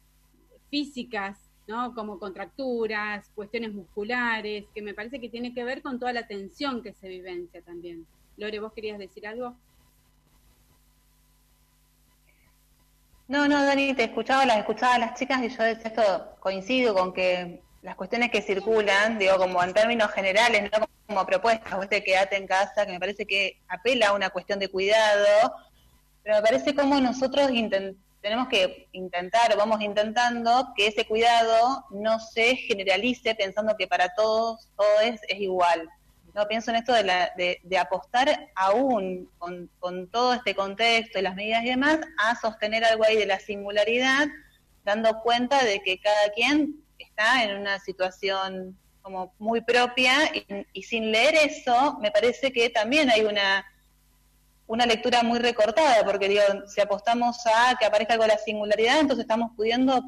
[0.69, 1.93] físicas ¿no?
[1.93, 6.84] Como contracturas, cuestiones musculares, que me parece que tiene que ver con toda la tensión
[6.84, 8.06] que se vivencia también.
[8.38, 9.56] Lore, ¿vos querías decir algo?
[13.28, 16.93] No, no, Dani, te escuchaba, las escuchaba a las chicas y yo decía esto, coincido
[16.93, 21.84] con que las cuestiones que circulan, digo, como en términos generales, no como propuestas, o
[21.84, 25.54] este quédate en casa, que me parece que apela a una cuestión de cuidado,
[26.23, 31.86] pero me parece como nosotros intentamos tenemos que intentar, o vamos intentando, que ese cuidado
[31.92, 35.88] no se generalice pensando que para todos todo es, igual.
[36.34, 41.22] No pienso en esto de, la, de, apostar aún con, con, todo este contexto y
[41.22, 44.26] las medidas y demás a sostener algo ahí de la singularidad,
[44.84, 50.16] dando cuenta de que cada quien está en una situación como muy propia
[50.74, 53.64] y sin leer eso me parece que también hay una
[54.67, 59.23] una lectura muy recortada, porque digo, si apostamos a que aparezca algo la singularidad, entonces
[59.23, 60.01] estamos pudiendo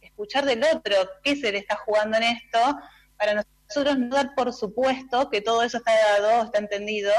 [0.00, 2.58] escuchar del otro qué se le está jugando en esto,
[3.16, 7.12] para nosotros no dar por supuesto que todo eso está dado, está entendido,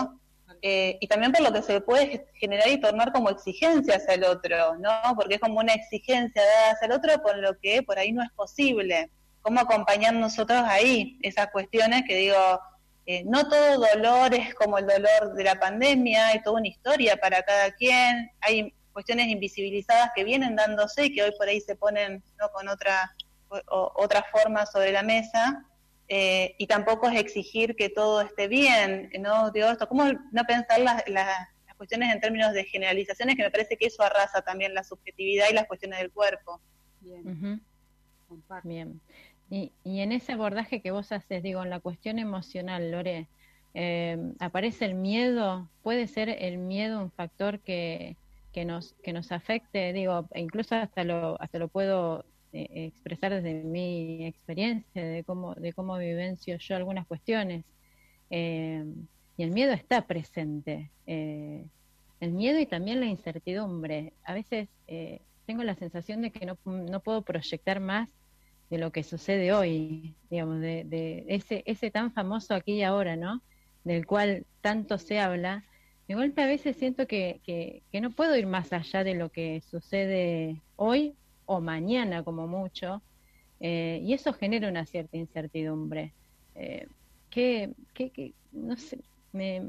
[0.61, 4.23] eh, y también por lo que se puede generar y tornar como exigencia hacia el
[4.23, 4.91] otro, ¿no?
[5.15, 8.23] Porque es como una exigencia dada hacia el otro con lo que por ahí no
[8.23, 9.11] es posible.
[9.41, 12.59] ¿Cómo acompañar nosotros ahí esas cuestiones que digo,
[13.05, 17.17] eh, no todo dolor es como el dolor de la pandemia, hay toda una historia
[17.17, 21.75] para cada quien, hay cuestiones invisibilizadas que vienen dándose y que hoy por ahí se
[21.75, 22.49] ponen ¿no?
[22.51, 23.15] con otra,
[23.67, 25.65] otra forma sobre la mesa,
[26.07, 29.49] eh, y tampoco es exigir que todo esté bien, ¿no?
[29.49, 31.35] Digo esto, ¿cómo no pensar las, las,
[31.77, 33.35] cuestiones en términos de generalizaciones?
[33.35, 36.61] Que me parece que eso arrasa también la subjetividad y las cuestiones del cuerpo.
[37.01, 37.61] Bien.
[38.63, 39.01] Bien.
[39.49, 43.27] Y, y, en ese abordaje que vos haces, digo, en la cuestión emocional, Lore,
[43.77, 48.15] eh, aparece el miedo, puede ser el miedo un factor que,
[48.53, 53.33] que, nos, que nos afecte, digo, e incluso hasta lo, hasta lo puedo eh, expresar
[53.33, 57.65] desde mi experiencia, de cómo, de cómo vivencio yo algunas cuestiones.
[58.29, 58.85] Eh,
[59.35, 60.89] y el miedo está presente.
[61.05, 64.13] el miedo y también la incertidumbre.
[64.23, 64.69] A veces
[65.45, 68.07] tengo la sensación de que no, no puedo proyectar más
[68.69, 73.41] de lo que sucede hoy, digamos, de, ese, ese tan famoso aquí y ahora, ¿no?
[73.83, 75.63] Del cual tanto se habla.
[76.07, 79.61] De golpe a veces siento que, que, no puedo ir más allá de lo que
[79.61, 83.01] sucede hoy o mañana como mucho,
[83.59, 86.13] eh, y eso genera una cierta incertidumbre.
[86.55, 86.87] Eh,
[87.29, 88.99] que, que, no sé,
[89.31, 89.61] me,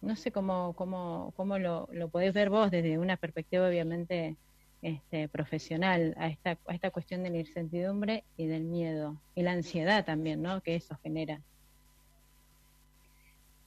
[0.00, 4.36] no sé cómo, cómo, cómo lo, lo podés ver vos desde una perspectiva obviamente
[4.84, 9.52] este, profesional a esta, a esta cuestión de la incertidumbre y del miedo y la
[9.52, 10.60] ansiedad también, ¿no?
[10.60, 11.40] Que eso genera.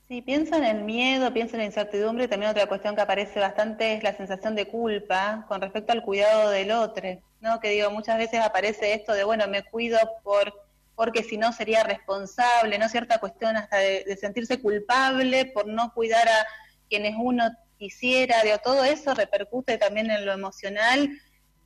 [0.07, 3.95] Sí, pienso en el miedo, pienso en la incertidumbre también otra cuestión que aparece bastante
[3.95, 7.59] es la sensación de culpa con respecto al cuidado del otro, ¿no?
[7.59, 10.53] Que digo, muchas veces aparece esto de, bueno, me cuido por
[10.95, 12.89] porque si no sería responsable, ¿no?
[12.89, 16.45] Cierta cuestión hasta de, de sentirse culpable por no cuidar a
[16.89, 21.09] quienes uno quisiera, digo, todo eso repercute también en lo emocional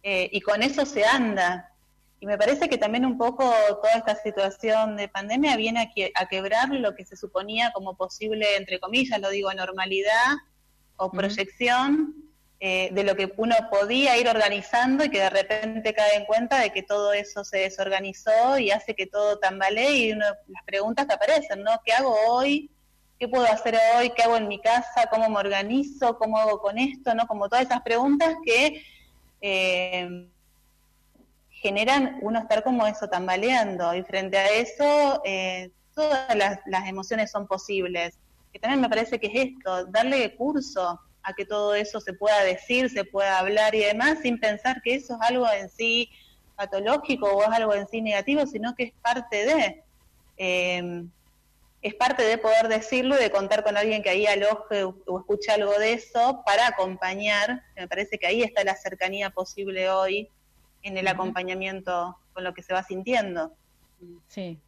[0.04, 1.72] eh, y con eso se anda.
[2.20, 6.70] Y me parece que también un poco toda esta situación de pandemia viene a, quebrar
[6.70, 10.36] lo que se suponía como posible, entre comillas, lo digo, normalidad
[10.98, 12.14] o proyección
[12.60, 16.60] eh, de lo que uno podía ir organizando y que de repente cae en cuenta
[16.60, 21.08] de que todo eso se desorganizó y hace que todo tambalee y uno, las preguntas
[21.08, 21.72] que aparecen, ¿no?
[21.84, 22.70] ¿Qué hago hoy?
[23.22, 24.10] ¿Qué puedo hacer hoy?
[24.10, 25.06] ¿Qué hago en mi casa?
[25.12, 26.18] ¿Cómo me organizo?
[26.18, 27.14] ¿Cómo hago con esto?
[27.14, 27.28] ¿no?
[27.28, 28.84] Como todas esas preguntas que
[29.42, 30.28] eh,
[31.52, 33.94] generan uno estar como eso tambaleando.
[33.94, 38.18] Y frente a eso, eh, todas las, emociones son posibles.
[38.52, 42.44] Que también me parece que es esto, darle curso a que todo eso se pueda
[42.44, 46.10] decir, se pueda hablar y demás, sin pensar que eso es algo en sí
[46.56, 49.84] patológico o es algo en sí negativo, sino que es parte de.
[50.38, 51.06] Eh,
[51.82, 55.52] es parte de poder decirlo y de contar con alguien que ahí aloje o, escuche
[55.52, 57.64] algo de eso para acompañar.
[57.76, 60.30] Me parece que ahí está la cercanía posible hoy
[60.84, 63.54] en el acompañamiento con lo que se va sintiendo.
[64.28, 64.60] Sí,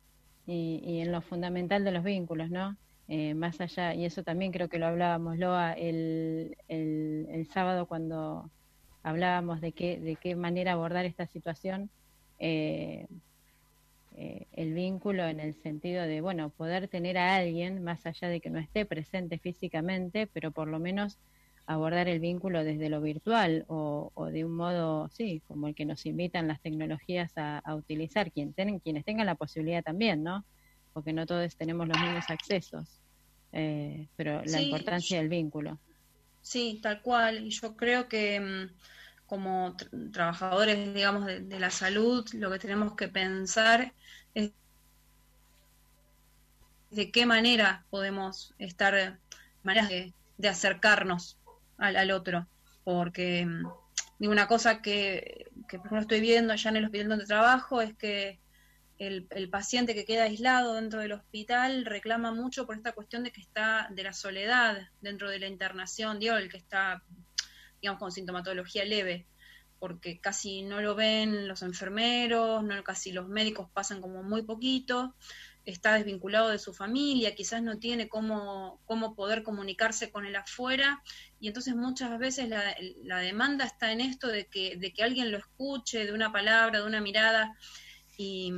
[0.48, 2.78] y, en lo fundamental de los vínculos, ¿no?
[3.08, 7.86] Eh, más allá, y eso también creo que lo hablábamos, Loa, el, el, el sábado
[7.86, 8.50] cuando
[9.04, 11.90] hablábamos de qué, de qué manera abordar esta situación.
[12.40, 13.06] Eh,
[14.16, 18.42] eh, el vínculo en el sentido de, bueno, poder tener a alguien, más allá de
[18.42, 21.18] que no esté presente físicamente, pero por lo menos
[21.66, 26.06] abordar el vínculo desde lo virtual o, de un modo, sí, como el que nos
[26.06, 30.46] invitan las tecnologías a, utilizar, quien quienes tengan la posibilidad también, ¿no?
[30.94, 33.02] Porque no todos tenemos los mismos accesos,
[33.52, 35.80] eh, pero la importancia del vínculo.
[36.42, 37.46] Sí, tal cual.
[37.46, 38.70] Y yo creo que mm,
[39.26, 39.76] como
[40.12, 43.94] trabajadores, digamos, de, la salud, lo que tenemos que pensar
[44.34, 44.52] es
[46.92, 49.20] de qué manera podemos estar,
[49.64, 50.14] maneras de,
[50.48, 51.40] acercarnos
[51.78, 52.48] al, otro.
[52.84, 53.64] Porque mm,
[54.20, 57.82] digo, una cosa que, que por ejemplo estoy viendo allá en el hospital donde trabajo
[57.82, 58.40] es que
[59.00, 63.32] el, el, paciente que queda aislado dentro del hospital reclama mucho por esta cuestión de
[63.32, 67.02] que está de la soledad dentro de la internación, digo, el que está
[67.84, 69.28] digamos, con sintomatología leve,
[69.78, 75.14] porque casi no lo ven los enfermeros, no casi los médicos pasan como muy poquito,
[75.66, 81.04] está desvinculado de su familia, quizás no tiene cómo, cómo poder comunicarse con el afuera,
[81.42, 85.30] y entonces muchas veces la, la demanda está en esto de que, de que alguien
[85.30, 87.54] lo escuche, de una palabra, de una mirada,
[88.18, 88.54] y,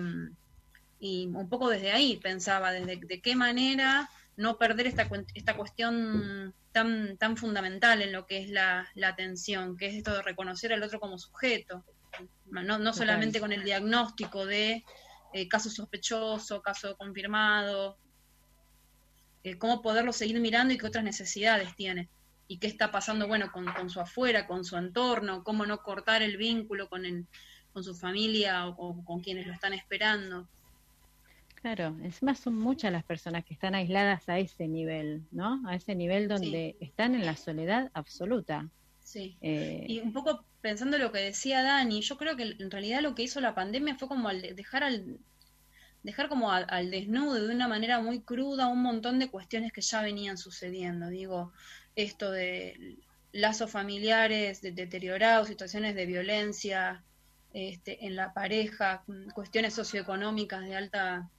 [0.99, 6.53] y un poco desde ahí pensaba, desde de qué manera no perder esta, esta cuestión
[6.71, 10.83] tan, tan fundamental en lo que es la, atención, que es esto de reconocer al
[10.83, 11.85] otro como sujeto,
[12.45, 14.83] no, no solamente con el diagnóstico de
[15.33, 17.97] eh, caso sospechoso, caso confirmado,
[19.43, 22.09] eh, cómo poderlo seguir mirando y qué otras necesidades tiene.
[22.47, 26.21] Y qué está pasando, bueno, con, con, su afuera, con su entorno, cómo no cortar
[26.21, 27.25] el vínculo con, el,
[27.73, 30.47] con su familia o con quienes lo están esperando.
[31.65, 35.67] Claro, encima son muchas las personas que están aisladas a ese nivel, ¿no?
[35.67, 38.69] A ese nivel donde están en la soledad absoluta.
[39.03, 39.35] Sí.
[39.41, 43.15] Eh, y un poco pensando lo que decía Dani, yo creo que en realidad lo
[43.15, 45.17] que hizo la pandemia fue como dejar al
[46.03, 50.03] dejar como al, desnudo de una manera muy cruda un montón de cuestiones que ya
[50.03, 51.07] venían sucediendo.
[51.07, 51.51] Digo,
[51.95, 52.99] esto de
[53.31, 57.03] lazos familiares deteriorados, situaciones de violencia,
[57.53, 61.31] este, en la pareja, cuestiones socioeconómicas de alta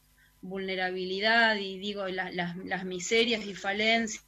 [0.42, 4.25] vulnerabilidad y digo las, las miserias y falencias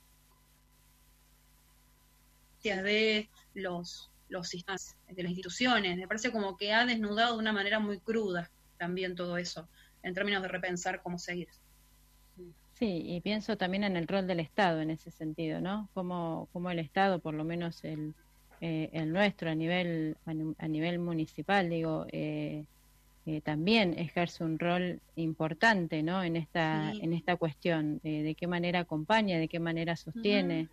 [2.63, 5.97] de los, los sistemas, de las instituciones.
[5.97, 9.69] Me parece como que ha desnudado de una manera muy cruda también todo eso,
[10.03, 11.49] en términos de repensar cómo seguir.
[12.75, 15.89] Sí, y pienso también en el rol del Estado en ese sentido, ¿no?
[15.95, 18.15] Como, como el Estado, por lo menos el,
[18.61, 22.67] eh, el nuestro a nivel, a nivel municipal, digo, eh,
[23.29, 26.23] eh, también ejerce un rol importante, ¿no?
[26.23, 30.69] En esta, en esta cuestión, de qué manera acompaña, de qué manera sostiene.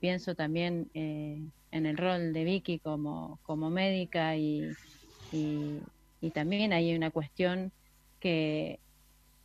[0.00, 4.70] pienso también en el rol de Vicky como, como médica y,
[5.32, 5.78] y,
[6.20, 7.72] y también hay una cuestión
[8.20, 8.78] que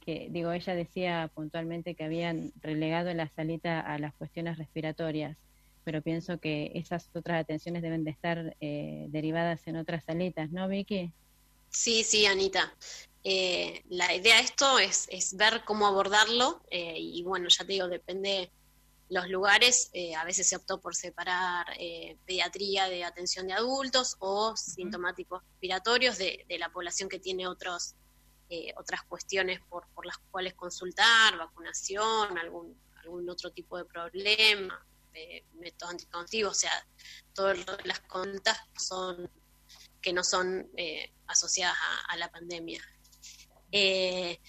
[0.07, 5.37] que, digo, ella decía puntualmente que habían relegado la salita a las cuestiones respiratorias,
[5.83, 10.69] pero pienso que esas otras atenciones deben de estar eh, derivadas en otras salitas, ¿no,
[10.69, 11.11] Vicky?
[11.69, 12.73] Sí, sí, Anita.
[13.23, 17.73] Eh, la idea de esto es, es ver cómo abordarlo eh, y bueno, ya te
[17.73, 18.51] digo, depende
[19.09, 21.65] los lugares, a veces se optó por separar
[22.25, 27.95] pediatría de atención de adultos o sintomáticos respiratorios de, de la población que tiene otros
[28.49, 34.85] eh, otras cuestiones por, por las cuales consultar, vacunación, algún, algún otro tipo de problema,
[35.55, 36.87] métodos anticonceptivos, o sea,
[37.33, 39.29] todas las consultas son,
[40.07, 41.75] que no son eh, asociadas
[42.07, 42.81] a, la pandemia.
[43.73, 44.39] Eh,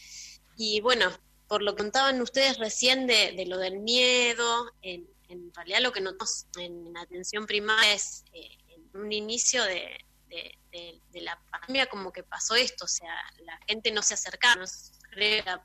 [0.56, 1.10] y bueno,
[1.48, 5.08] por lo que contaban ustedes recién de, lo del miedo, en,
[5.56, 11.86] realidad lo que notamos en, atención primaria es en un inicio de, de, la pandemia
[11.86, 14.92] como que pasó esto, o sea, la gente no se acercaba, no se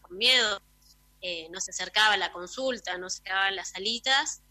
[0.01, 0.59] por miedo,
[1.21, 4.41] eh, no se acercaba a la consulta, no se acercaba las salitas,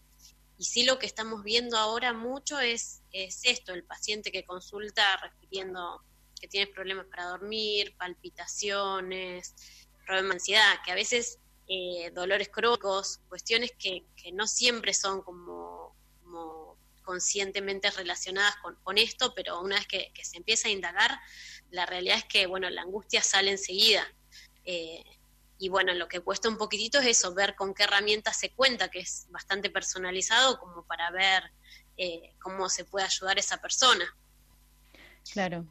[0.57, 5.17] y sí lo que estamos viendo ahora mucho es, es esto, el paciente que consulta
[5.17, 6.03] refiriendo
[6.39, 9.55] que tiene problemas para dormir, palpitaciones,
[10.05, 15.21] problemas de ansiedad, que a veces eh, dolores crónicos, cuestiones que, que no siempre son
[15.21, 15.95] como,
[17.03, 21.19] conscientemente relacionadas con, con esto, pero una vez que, se empieza a indagar,
[21.69, 24.05] la realidad es que, bueno, la angustia sale enseguida.
[24.65, 25.03] Eh,
[25.57, 28.89] y bueno, lo que cuesta un poquitito es eso, ver con qué herramientas se cuenta,
[28.89, 31.43] que es bastante personalizado como para ver
[31.97, 34.05] eh, cómo se puede ayudar a esa persona.
[35.31, 35.65] Claro.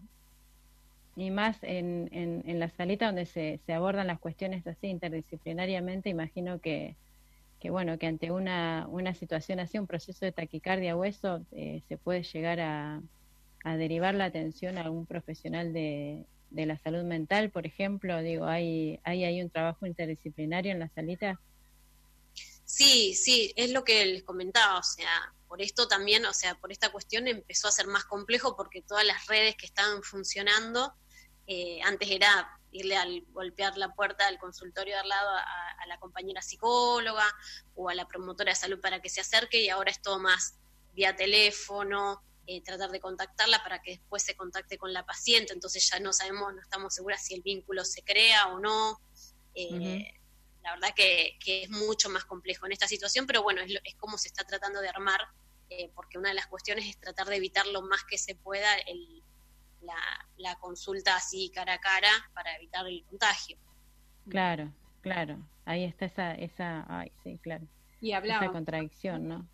[1.15, 6.09] Y más en, en, en la salita donde se, se abordan las cuestiones así interdisciplinariamente,
[6.09, 6.97] imagino que,
[7.63, 11.81] que bueno, que ante una, una situación así, un proceso de taquicardia o eso, eh,
[11.89, 13.01] se puede llegar a,
[13.65, 19.01] derivar la atención a algún profesional de, de, la salud mental, por ejemplo, digo, ¿hay,
[19.05, 21.41] hay, hay un trabajo interdisciplinario en la salita?
[22.65, 26.73] Sí, sí, es lo que les comentaba, o sea, por esto también, o sea, por
[26.73, 30.95] esta cuestión empezó a ser más complejo porque todas las redes que estaban funcionando,
[31.47, 35.99] eh, antes era irle al golpear la puerta del consultorio de al lado a, la
[35.99, 37.27] compañera psicóloga
[37.75, 40.55] o a la promotora de salud para que se acerque y ahora es todo más
[40.95, 45.89] vía teléfono, eh, tratar de contactarla para que después se contacte con la paciente, entonces
[45.89, 49.01] ya no sabemos, no estamos seguras si el vínculo se crea o no.
[49.55, 50.13] Eh,
[50.63, 54.19] la verdad que, es mucho más complejo en esta situación, pero bueno, es, es como
[54.19, 55.21] se está tratando de armar,
[55.71, 58.75] eh, porque una de las cuestiones es tratar de evitar lo más que se pueda
[58.87, 59.23] el,
[60.37, 63.57] la, consulta así cara a cara para evitar el contagio.
[64.29, 65.39] Claro, claro.
[65.65, 67.67] Ahí está esa, esa, ay, sí, claro.
[68.01, 68.45] Y hablaba.
[68.45, 69.49] Esa contradicción, ¿no?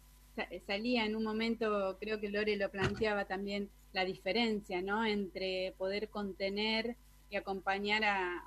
[0.66, 5.04] Salía en un momento, creo que Lore lo planteaba también, la diferencia, ¿no?
[5.04, 6.96] Entre poder contener
[7.30, 8.42] y acompañar a,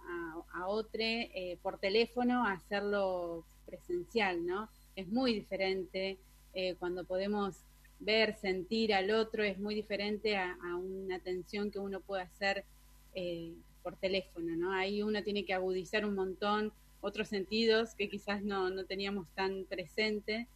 [0.53, 4.69] a, otro eh, por teléfono a hacerlo presencial, ¿no?
[4.95, 6.17] Es muy diferente
[6.53, 7.55] eh, cuando podemos
[7.99, 12.65] ver, sentir al otro es muy diferente a, una atención que uno puede hacer
[13.13, 14.73] eh, por teléfono, ¿no?
[14.73, 19.65] Ahí uno tiene que agudizar un montón otros sentidos que quizás no, no teníamos tan
[19.65, 20.47] presente,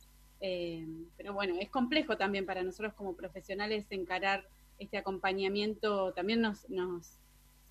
[0.48, 0.86] eh,
[1.18, 7.18] pero bueno, es complejo también para nosotros como profesionales encarar este acompañamiento, también nos, nos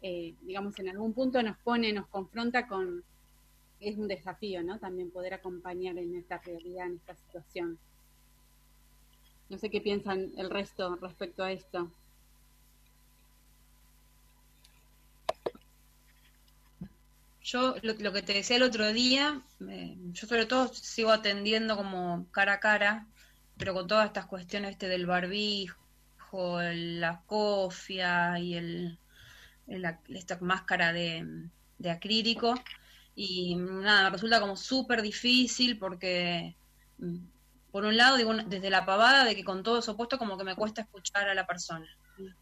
[0.03, 3.05] eh, digamos, en algún punto nos pone, nos confronta con,
[3.79, 4.81] es un desafío, ¿no?
[4.81, 7.79] También poder acompañar en esta realidad, en esta situación.
[9.49, 11.93] No sé qué piensan el resto respecto a esto.
[17.45, 22.55] Yo lo, que te decía el otro día, yo sobre todo sigo atendiendo como cara
[22.55, 23.07] a cara,
[23.59, 28.99] pero con todas estas cuestiones este del barbijo, la cofia y el,
[30.09, 32.55] esta máscara de, de acrílico.
[33.15, 36.57] Y nada, resulta como súper difícil porque
[37.75, 40.45] por un lado, digo, desde la pavada de que con todo eso puesto como que
[40.45, 41.89] me cuesta escuchar a la persona.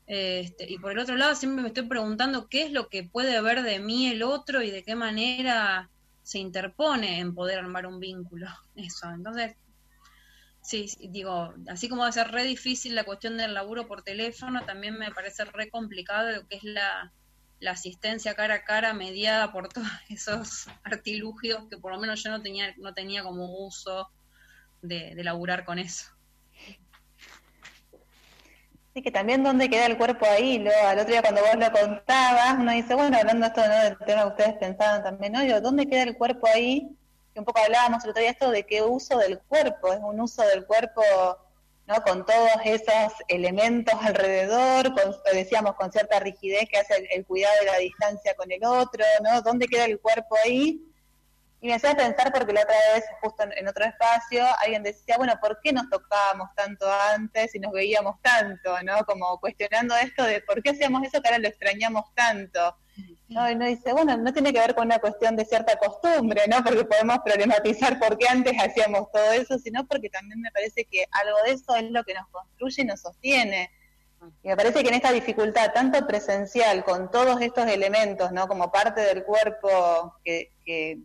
[0.06, 3.40] Este, y por el otro lado siempre me estoy preguntando qué es lo que puede
[3.40, 5.88] ver de mí el otro y de qué manera
[6.22, 8.46] se interpone en poder armar un vínculo.
[8.76, 9.56] Eso, entonces,
[10.60, 14.66] sí, digo, así como va a ser re difícil la cuestión del laburo por teléfono,
[14.66, 17.10] también me parece re complicado lo que es la,
[17.66, 22.42] asistencia cara a cara mediada por todos esos artilugios que por lo menos yo no
[22.42, 24.10] tenía, no tenía como uso
[24.82, 26.12] de, de laburar con eso.
[28.94, 31.72] Sí, que también dónde queda el cuerpo ahí, lo, al otro día cuando vos lo
[31.72, 33.74] contabas, uno dice, bueno, hablando esto ¿no?
[33.74, 35.40] del tema que ustedes pensaban también, ¿no?
[35.40, 36.94] Digo, ¿dónde queda el cuerpo ahí?
[37.32, 40.20] Que un poco hablábamos el otro día esto de qué uso del cuerpo, es un
[40.20, 41.02] uso del cuerpo,
[41.86, 42.02] ¿no?
[42.02, 47.54] Con todos esos elementos alrededor, con, decíamos con cierta rigidez que hace el, el cuidado
[47.60, 49.40] de la distancia con el otro, ¿no?
[49.40, 50.91] ¿Dónde queda el cuerpo ahí?
[51.62, 55.34] Y me hacía pensar porque la otra vez, justo en, otro espacio, alguien decía, bueno,
[55.40, 58.82] ¿por qué nos tocábamos tanto antes y nos veíamos tanto?
[58.82, 59.04] ¿no?
[59.06, 62.76] Como cuestionando esto de por qué hacíamos eso que ahora lo extrañamos tanto.
[63.28, 63.48] ¿no?
[63.48, 66.64] Y uno dice, bueno, no tiene que ver con una cuestión de cierta costumbre, ¿no?
[66.64, 71.06] Porque podemos problematizar por qué antes hacíamos todo eso, sino porque también me parece que
[71.12, 73.70] algo de eso es lo que nos construye y nos sostiene.
[74.42, 78.48] Y me parece que en esta dificultad, tanto presencial, con todos estos elementos, ¿no?
[78.48, 80.98] Como parte del cuerpo que, que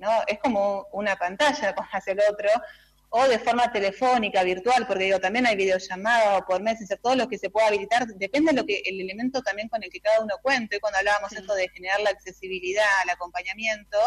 [0.00, 0.10] ¿no?
[0.26, 2.48] Es como una pantalla hacia el otro,
[3.10, 7.28] o de forma telefónica, virtual, porque digo, también hay videollamadas o por Messenger, todo lo
[7.28, 10.20] que se pueda habilitar, depende de lo que el elemento también con el que cada
[10.20, 13.98] uno cuente, cuando hablábamos esto de generar la accesibilidad, el acompañamiento,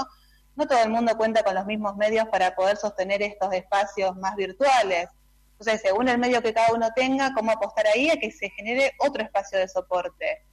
[0.55, 4.35] no todo el mundo cuenta con los mismos medios para poder sostener estos espacios más
[4.35, 5.07] virtuales.
[5.51, 8.93] Entonces, según el medio que cada uno tenga, cómo apostar ahí a que se genere
[8.99, 10.45] otro espacio de soporte.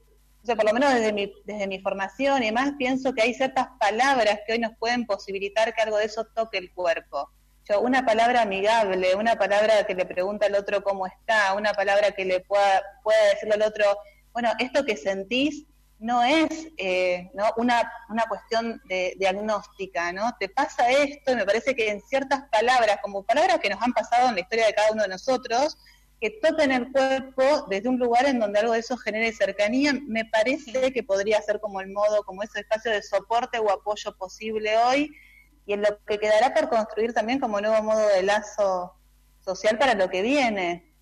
[0.43, 3.35] O sea, por lo menos desde mi, desde mi formación y demás, pienso que hay
[3.35, 7.31] ciertas palabras que hoy nos pueden posibilitar que algo de eso toque el cuerpo.
[7.69, 12.13] Yo, una palabra amigable, una palabra que le pregunta al otro cómo está, una palabra
[12.13, 13.85] que le pueda, pueda decirle al otro,
[14.33, 15.67] bueno, esto que sentís
[16.01, 17.45] no es eh, ¿no?
[17.59, 20.35] Una, una cuestión de, diagnóstica, ¿no?
[20.41, 23.93] Te pasa esto y me parece que en ciertas palabras, como palabras que nos han
[23.93, 25.77] pasado en la historia de cada uno de nosotros,
[26.21, 30.27] que toquen el cuerpo desde un lugar en donde algo de eso genere cercanía, me
[30.27, 34.77] parece que podría ser como el modo, como ese espacio de soporte o apoyo posible
[34.77, 35.11] hoy,
[35.65, 38.95] y en lo que quedará por construir también como nuevo modo de lazo
[39.43, 40.93] social para lo que viene.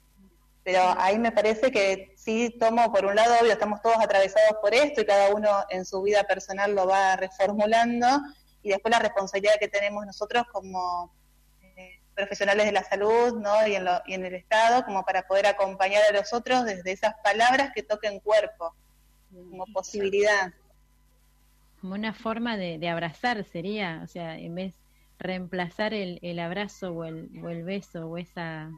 [0.62, 4.72] Pero ahí me parece que sí tomo, por un lado, obvio, estamos todos atravesados por
[4.74, 8.06] esto y cada uno en su vida personal lo va reformulando,
[8.62, 11.12] y después la responsabilidad que tenemos nosotros como
[12.18, 13.66] profesionales de la salud ¿no?
[13.68, 16.90] y, en lo, y en el Estado, como para poder acompañar a los otros desde
[16.90, 18.74] esas palabras que toquen cuerpo,
[19.30, 20.52] como posibilidad.
[21.80, 24.74] Como una forma de, abrazar sería, o sea, en vez
[25.20, 28.68] reemplazar el, el abrazo o el, o el beso o esa,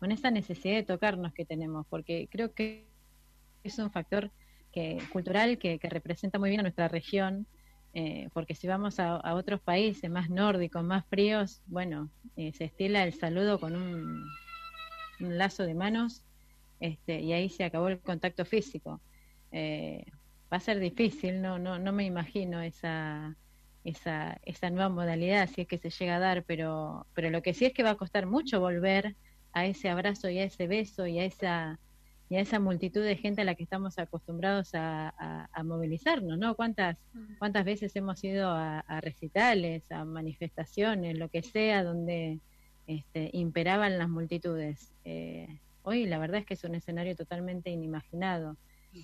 [0.00, 2.86] con esa necesidad de tocarnos que tenemos, porque creo que
[3.62, 4.30] es un factor
[4.72, 7.46] que, cultural que, que representa muy bien a nuestra región
[7.98, 13.02] eh, porque si vamos a, otros países más nórdicos, más fríos, bueno, eh, se estila
[13.02, 14.22] el saludo con un,
[15.18, 16.22] lazo de manos
[16.78, 19.00] este, y ahí se acabó el contacto físico.
[19.50, 20.04] Eh,
[20.52, 23.34] va a ser difícil, no, no, no me imagino esa,
[23.82, 27.54] esa, esa nueva modalidad, si es que se llega a dar, pero, pero lo que
[27.54, 29.16] sí es que va a costar mucho volver
[29.54, 31.78] a ese abrazo y a ese beso y a esa
[32.28, 36.54] y a esa multitud de gente a la que estamos acostumbrados a, movilizarnos, ¿no?
[36.54, 37.34] ¿Cuántas, mm.
[37.38, 42.40] cuántas veces hemos ido a, recitales, a manifestaciones, lo que sea, donde
[42.86, 44.92] este, imperaban las multitudes?
[45.04, 48.56] Eh, hoy la verdad es que es un escenario totalmente inimaginado.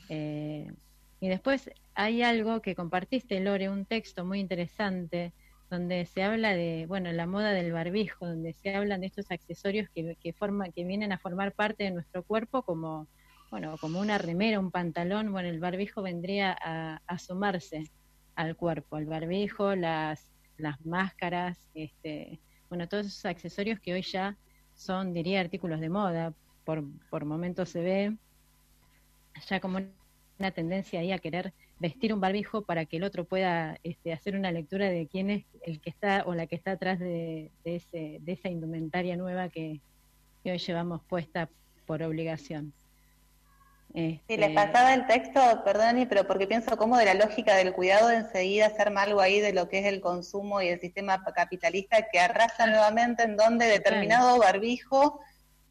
[0.09, 0.73] Eh,
[1.21, 5.33] y después hay algo que compartiste, Lore, un texto muy interesante
[5.73, 9.89] donde se habla de, bueno, la moda del barbijo, donde se hablan de estos accesorios
[9.95, 10.35] que, que,
[10.75, 13.09] que vienen a formar parte de nuestro cuerpo como,
[13.51, 17.91] bueno, como una remera, un pantalón, bueno, el barbijo vendría a, a sumarse
[18.35, 24.37] al cuerpo, el barbijo, las, las máscaras, este, bueno, todos esos accesorios que hoy ya
[24.75, 26.35] son, diría, artículos de moda,
[26.67, 28.17] por, por momentos se ve
[29.49, 29.79] ya como
[30.39, 34.37] una tendencia ahí a querer vestir un barbijo para que el otro pueda este, hacer
[34.37, 38.19] una lectura de quién es el que está o la que está atrás de, ese,
[38.21, 39.81] de esa indumentaria nueva que,
[40.45, 41.49] hoy llevamos puesta
[41.85, 42.73] por obligación.
[43.95, 44.23] Este...
[44.29, 48.09] Sí, les pasaba el texto, perdón, pero porque pienso como de la lógica del cuidado
[48.09, 52.09] de enseguida hacer algo ahí de lo que es el consumo y el sistema capitalista
[52.11, 55.21] que arrasa nuevamente en donde determinado barbijo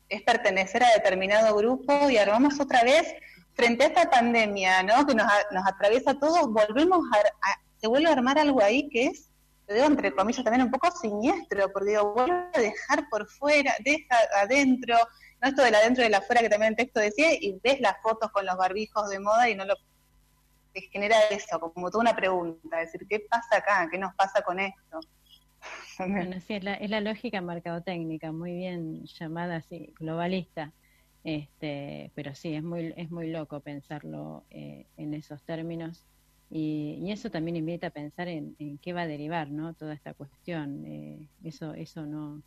[0.10, 3.16] es pertenecer a determinado grupo y armamos otra vez
[3.54, 5.06] frente a esta pandemia, ¿no?
[5.06, 9.08] Que nos, nos atraviesa a todos, volvemos a, se vuelve a armar algo ahí que
[9.08, 9.30] es,
[9.68, 13.74] lo digo entre comillas también un poco siniestro, porque digo, vuelve a dejar por fuera,
[13.84, 14.96] deja adentro,
[15.42, 18.02] no esto del adentro y del afuera que también el texto decía, y ves las
[18.02, 19.76] fotos con los barbijos de moda y no lo
[20.74, 23.88] te genera eso, como toda una pregunta, decir, ¿qué pasa acá?
[23.92, 25.00] ¿Qué nos pasa con esto?
[26.00, 30.72] Bueno, sí, es la, es la lógica mercadotécnica, muy bien llamada así, globalista.
[31.24, 36.06] Este, pero sí, es muy, es muy loco pensarlo eh, en esos términos
[36.50, 39.74] y, eso también invita a pensar en, en, qué va a derivar ¿no?
[39.74, 40.86] toda esta cuestión.
[40.86, 42.42] Eh, eso, eso no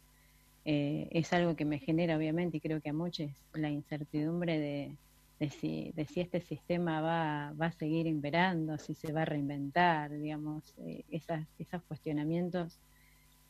[0.64, 4.96] eh, es algo que me genera obviamente y creo que a muchos la incertidumbre de,
[5.38, 9.26] de, si, de si este sistema va, va a seguir imperando, si se va a
[9.26, 12.80] reinventar, digamos, eh, esas, esos cuestionamientos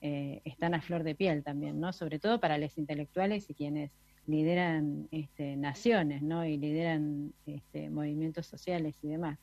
[0.01, 1.93] eh, están a flor de piel también, ¿no?
[1.93, 3.93] Sobre todo para los intelectuales y quienes
[4.27, 6.45] lideran este, naciones, ¿no?
[6.45, 9.39] Y lideran este, movimientos sociales y demás.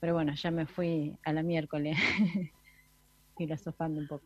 [0.00, 1.96] Pero bueno, ya me fui a la miércoles
[3.36, 4.24] filosofando un poco.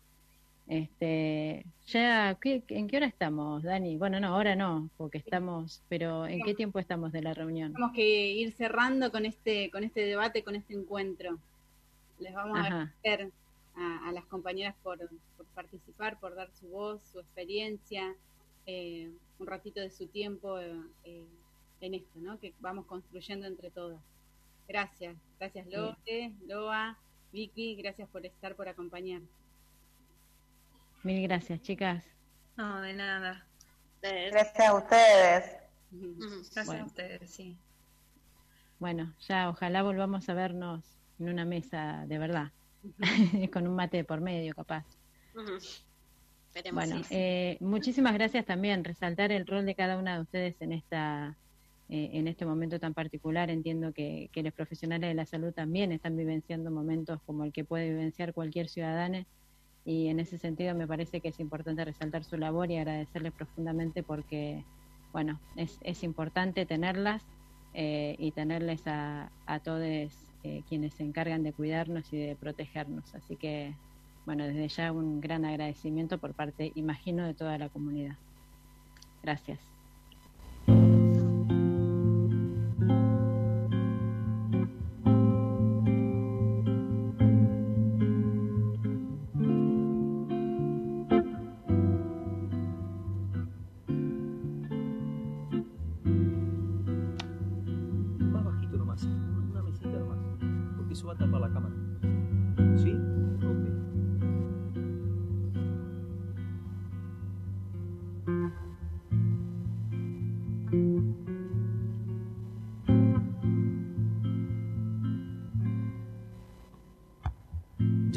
[0.68, 3.96] Este, ya, ¿qué, ¿en qué hora estamos, Dani?
[3.96, 7.72] Bueno, no, ahora no, porque estamos, pero ¿en qué tiempo estamos de la reunión?
[7.72, 11.38] Tenemos que ir cerrando con este, con este debate, con este encuentro.
[12.18, 12.66] Les vamos Ajá.
[12.66, 13.32] a agradecer
[13.76, 14.98] a, a, las compañeras por,
[15.38, 18.14] por, participar, por dar su voz, su experiencia,
[18.70, 21.26] eh, un ratito de su tiempo eh,
[21.80, 22.38] en esto, ¿no?
[22.38, 23.98] Que vamos construyendo entre todas.
[24.68, 26.98] Gracias, gracias Lote, Loa,
[27.32, 29.22] Vicky, gracias por estar, por acompañar.
[31.02, 32.04] Mil gracias, chicas.
[32.58, 33.46] No, de nada.
[34.02, 35.56] Gracias a ustedes.
[35.90, 36.82] Gracias bueno.
[36.82, 37.56] a ustedes, sí.
[38.78, 40.84] Bueno, ya ojalá volvamos a vernos
[41.18, 42.52] en una mesa de verdad,
[43.50, 44.84] con un mate por medio, capaz.
[45.34, 45.87] Uh -huh.
[46.72, 47.14] Bueno, sí, sí.
[47.14, 48.84] Eh, muchísimas gracias también.
[48.84, 51.36] Resaltar el rol de cada una de ustedes en esta
[51.88, 53.50] eh, en este momento tan particular.
[53.50, 57.64] Entiendo que, que los profesionales de la salud también están vivenciando momentos como el que
[57.64, 59.24] puede vivenciar cualquier ciudadano
[59.88, 64.02] y en ese sentido me parece que es importante resaltar su labor y agradecerle profundamente
[64.02, 64.62] porque,
[65.14, 67.24] bueno, es, es importante tenerlas
[67.72, 73.14] eh, y tenerles a, a todos eh, quienes se encargan de cuidarnos y de protegernos.
[73.14, 73.74] Así que,
[74.28, 78.16] bueno, desde ya un gran agradecimiento por parte, imagino, de toda la comunidad.
[79.22, 79.77] Gracias.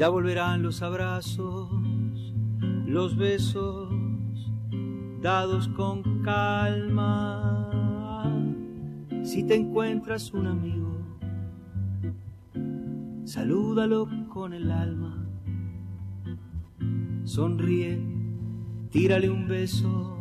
[0.02, 1.70] Ya volverán los abrazos,
[2.86, 3.88] los besos
[5.20, 7.62] dados con calma.
[9.22, 10.90] Si te encuentras un amigo,
[13.22, 15.24] salúdalo con el alma.
[17.22, 18.04] Sonríe,
[18.90, 20.18] tírale un beso,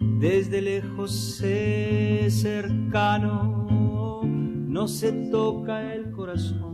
[0.00, 6.65] desde lejos sé cercano, no se toca el corazón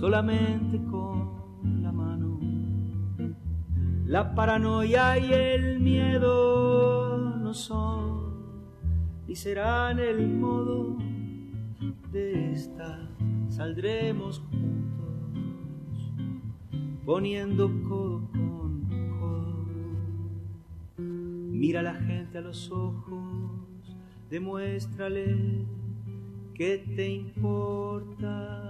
[0.00, 2.40] solamente con la mano.
[4.06, 8.30] La paranoia y el miedo no son
[9.28, 10.96] ni serán el modo
[12.10, 13.10] de esta.
[13.50, 16.14] Saldremos juntos,
[17.04, 18.88] poniendo codo con
[19.18, 19.66] codo.
[20.96, 23.92] Mira a la gente a los ojos,
[24.30, 25.66] demuéstrale
[26.54, 28.69] que te importa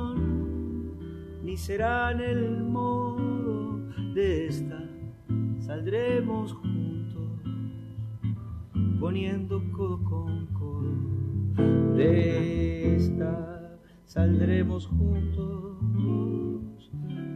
[1.61, 3.77] serán el modo
[4.15, 4.79] de esta.
[5.59, 7.39] Saldremos juntos,
[8.99, 11.93] poniendo codo con codo.
[11.95, 15.77] De esta saldremos juntos,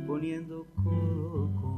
[0.08, 1.75] poniendo codo con codo.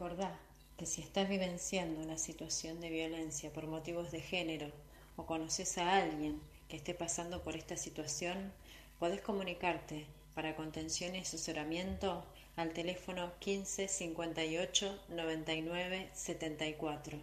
[0.00, 0.34] Recordá,
[0.78, 4.72] que si estás vivenciando una situación de violencia por motivos de género
[5.16, 6.40] o conoces a alguien
[6.70, 8.50] que esté pasando por esta situación,
[8.98, 12.24] podés comunicarte para contención y asesoramiento
[12.56, 17.18] al teléfono 15 58 99 74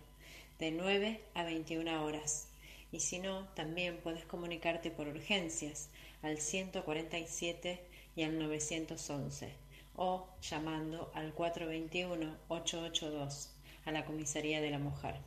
[0.60, 2.48] de 9 a 21 horas.
[2.92, 5.90] Y si no, también puedes comunicarte por urgencias
[6.22, 7.80] al 147
[8.16, 9.67] y al 911
[9.98, 13.50] o llamando al 421-882
[13.86, 15.18] a la Comisaría de la Mujer.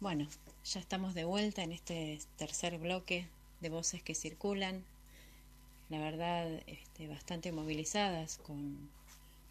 [0.00, 0.26] Bueno,
[0.64, 3.28] ya estamos de vuelta en este tercer bloque
[3.60, 4.84] de voces que circulan,
[5.88, 8.90] la verdad este, bastante movilizadas con,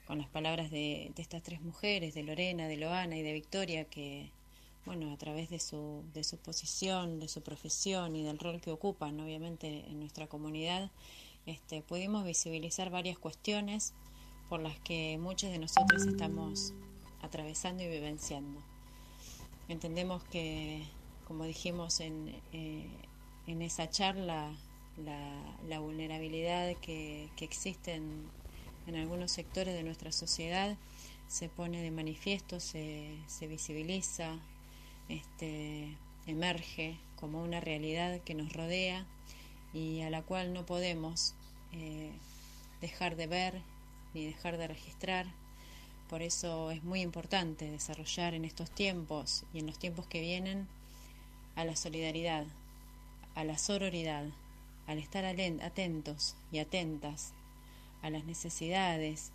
[0.06, 3.86] con las palabras de, de, estas tres mujeres, de Lorena, de Loana y de Victoria,
[3.86, 4.30] que,
[4.86, 8.72] bueno, a través de su, de su posición, de su profesión y del rol que
[8.72, 10.91] ocupan, obviamente, en nuestra comunidad,
[11.46, 13.94] este, pudimos visibilizar varias cuestiones
[14.50, 16.74] por las que muchos de nosotros estamos
[17.22, 18.62] atravesando y vivenciando.
[19.68, 20.84] Entendemos que,
[21.28, 22.88] como dijimos en, eh,
[23.48, 24.52] en esa charla,
[25.68, 28.28] la, vulnerabilidad que, existe en,
[28.88, 30.78] en, algunos sectores de nuestra sociedad
[31.28, 34.38] se pone de manifiesto, se, se visibiliza,
[35.10, 39.06] este, emerge como una realidad que nos rodea
[39.74, 41.34] y a la cual no podemos
[41.71, 42.11] eh,
[42.82, 43.61] dejar de ver
[44.13, 45.26] ni dejar de registrar.
[46.09, 50.67] Por eso es muy importante desarrollar en estos tiempos y en los tiempos que vienen
[51.55, 52.45] a la solidaridad,
[53.36, 54.26] a la sororidad,
[54.86, 57.34] al estar atentos y atentas
[58.01, 59.32] a las necesidades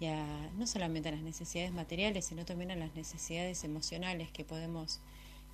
[0.00, 4.44] y a no solamente a las necesidades materiales, sino también a las necesidades emocionales que
[4.44, 5.00] podemos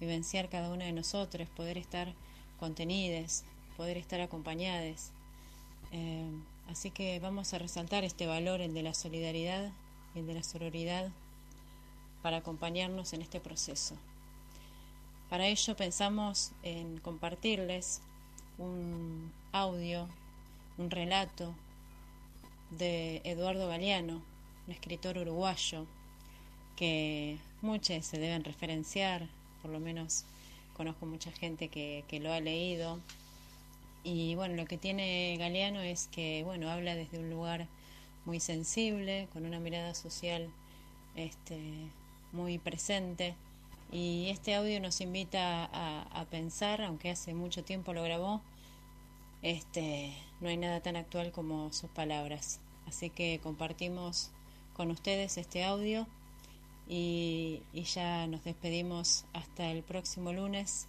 [0.01, 2.15] vivenciar cada una de nosotros, poder estar
[2.61, 3.45] contenidas,
[3.79, 5.13] poder estar acompañadas.
[5.93, 6.29] Eh,
[6.69, 9.71] así que vamos a resaltar este valor, el de la solidaridad
[10.15, 11.11] el de la sororidad,
[12.23, 13.95] para acompañarnos en este proceso.
[15.31, 18.01] Para ello pensamos en compartirles
[18.59, 20.09] un audio,
[20.77, 21.55] un relato
[22.71, 24.23] de Eduardo Galeano,
[24.67, 25.87] un escritor uruguayo
[26.75, 29.29] que muchos se deben referenciar,
[29.63, 30.25] por lo menos
[30.77, 32.99] conozco mucha gente que lo ha leído
[34.09, 37.69] y bueno, lo que tiene Galeano es que, bueno, habla desde un lugar
[38.25, 40.49] muy sensible, con una mirada social
[41.15, 41.91] este,
[42.33, 43.35] muy presente.
[43.93, 48.41] Y este audio nos invita a, pensar, aunque hace mucho tiempo lo grabó,
[49.43, 52.61] este, no hay nada tan actual como sus palabras.
[52.87, 54.31] Así que compartimos
[54.73, 56.07] con ustedes este audio
[56.89, 60.89] y, y ya nos despedimos hasta el próximo lunes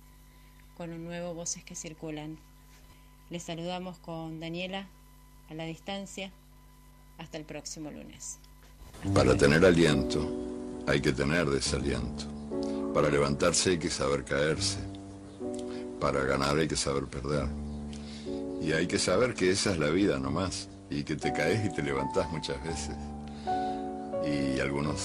[0.78, 2.49] con un nuevo Voces que Circulan.
[3.30, 4.88] Les saludamos con Daniela
[5.50, 6.32] a la distancia.
[7.18, 8.40] Hasta el próximo lunes.
[9.14, 10.26] Para tener aliento
[10.88, 12.26] hay que tener desaliento.
[12.94, 14.80] Para levantarse hay que saber caerse.
[16.00, 17.48] Para ganar hay que saber perder.
[18.62, 20.70] Y hay que saber que esa es la vida nomás.
[20.90, 22.96] Y que te caes y te levantás muchas veces.
[24.26, 25.00] Y algunos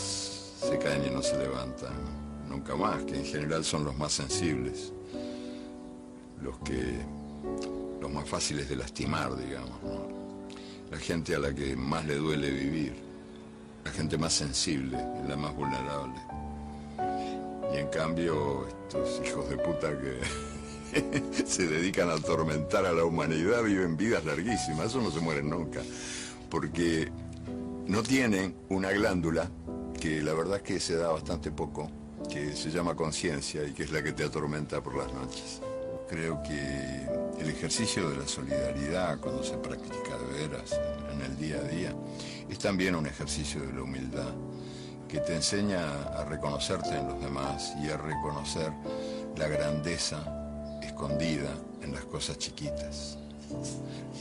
[0.61, 4.93] se caen y no se levantan nunca más, que en general son los más sensibles.
[6.41, 7.01] Los que
[8.05, 9.83] los más fáciles de lastimar, digamos.
[9.83, 10.07] ¿no?
[10.91, 12.93] La gente a la que más le duele vivir,
[13.83, 16.21] la gente más sensible, la más vulnerable.
[17.73, 23.63] Y en cambio, estos hijos de puta que se dedican a atormentar a la humanidad
[23.63, 25.81] viven vidas larguísimas, eso no se mueren nunca,
[26.51, 27.11] porque
[27.87, 29.51] no tienen una glándula
[29.99, 31.91] que la verdad es que se da bastante poco,
[32.31, 35.63] que se llama conciencia y que es la que te atormenta por las noches.
[36.07, 40.79] Creo que el ejercicio de la solidaridad cuando se practica de veras
[41.13, 41.95] en el día a día
[42.49, 44.33] es también un ejercicio de la humildad
[45.09, 48.73] que te enseña a reconocerte en los demás y a reconocer
[49.37, 51.51] la grandeza escondida
[51.83, 53.19] en las cosas chiquitas,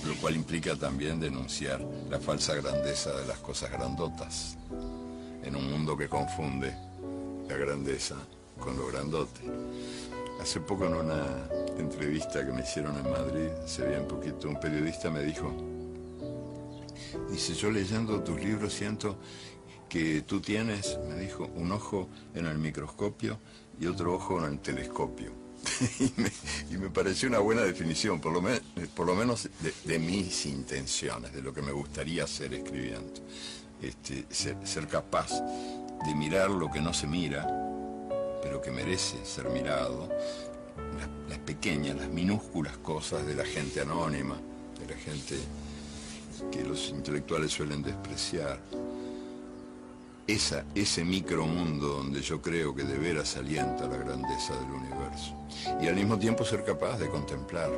[0.06, 4.58] lo cual implica también denunciar la falsa grandeza de las cosas grandotas
[5.44, 6.76] en un mundo que confunde
[7.48, 8.16] la grandeza
[8.60, 9.42] con lo grandote.
[10.42, 11.26] Hace poco en una
[11.82, 15.52] entrevista que me hicieron en Madrid, hace bien poquito, un periodista me dijo,
[17.30, 19.18] dice, yo leyendo tus libros siento
[19.90, 23.38] que tú tienes, me dijo, un ojo en el microscopio
[23.80, 25.32] y otro ojo en el telescopio.
[26.72, 28.60] y, me, pareció una buena definición, por lo, me,
[28.96, 29.50] por lo menos
[29.86, 33.14] de, mis intenciones, de lo que me gustaría hacer escribiendo.
[33.82, 35.30] Este, ser, ser capaz
[36.06, 37.46] de mirar lo que no se mira,
[38.42, 40.10] pero que merece ser mirado,
[41.30, 44.36] las, pequeñas, las minúsculas cosas de la gente anónima,
[44.80, 45.38] de la gente
[46.52, 48.60] que los intelectuales suelen despreciar.
[50.26, 55.36] esa, ese micromundo donde yo creo que de veras alienta la grandeza del universo.
[55.82, 57.72] Y al mismo tiempo ser capaz de contemplar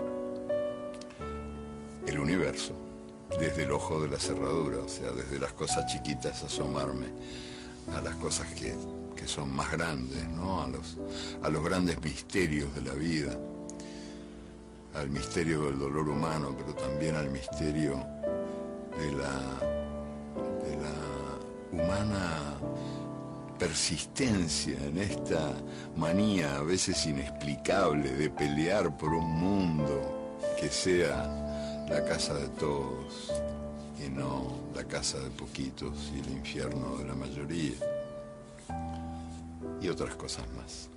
[2.06, 2.74] el universo
[3.40, 7.08] desde el ojo de la cerradura, o sea, desde las cosas chiquitas asomarme
[7.96, 8.74] a las cosas que,
[9.26, 10.62] que son más grandes, ¿no?
[10.62, 10.98] a, los,
[11.42, 13.36] a los grandes misterios de la vida,
[14.94, 18.06] al misterio del dolor humano, pero también al misterio
[19.00, 19.60] de la,
[20.64, 22.54] de la humana
[23.58, 25.54] persistencia en esta
[25.98, 33.32] manía a veces inexplicable de pelear por un mundo que sea la casa de todos
[34.06, 37.95] y no la casa de poquitos y el infierno de la mayoría
[39.82, 40.90] y otras cosas más.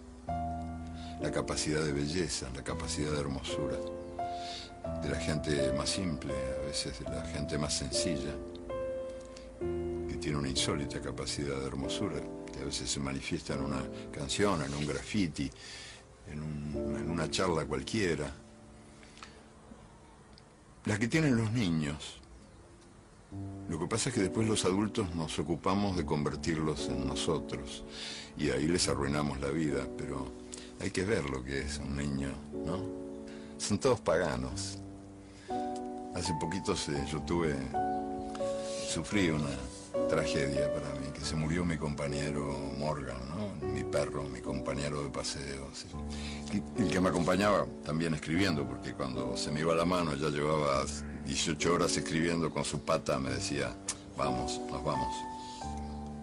[1.20, 3.76] La capacidad de belleza, la capacidad de hermosura
[5.02, 8.34] de la gente más simple, a veces de la gente más sencilla,
[10.08, 12.20] que tiene una insólita capacidad de hermosura,
[12.52, 15.50] que a veces se manifiesta en una canción, en un graffiti,
[16.26, 18.32] en, en una charla cualquiera.
[20.84, 22.20] Las que tienen los niños.
[23.68, 27.84] Lo que pasa es que después los adultos nos ocupamos de convertirlos en nosotros
[28.38, 30.26] y ahí les arruinamos la vida, pero
[30.80, 32.30] hay que ver lo que es un niño,
[32.64, 32.78] ¿no?
[33.58, 34.78] Son todos paganos.
[36.14, 37.54] Hace poquito se- yo tuve,
[38.88, 39.48] sufrí una
[40.08, 43.66] tragedia para mí, que se murió mi compañero Morgan, ¿no?
[43.68, 45.86] mi perro, mi compañero de paseos.
[46.52, 50.28] Y el que me acompañaba también escribiendo, porque cuando se me iba la mano, ya
[50.28, 50.84] llevaba
[51.26, 53.74] 18 horas escribiendo con su pata, me decía,
[54.16, 55.14] vamos, nos vamos.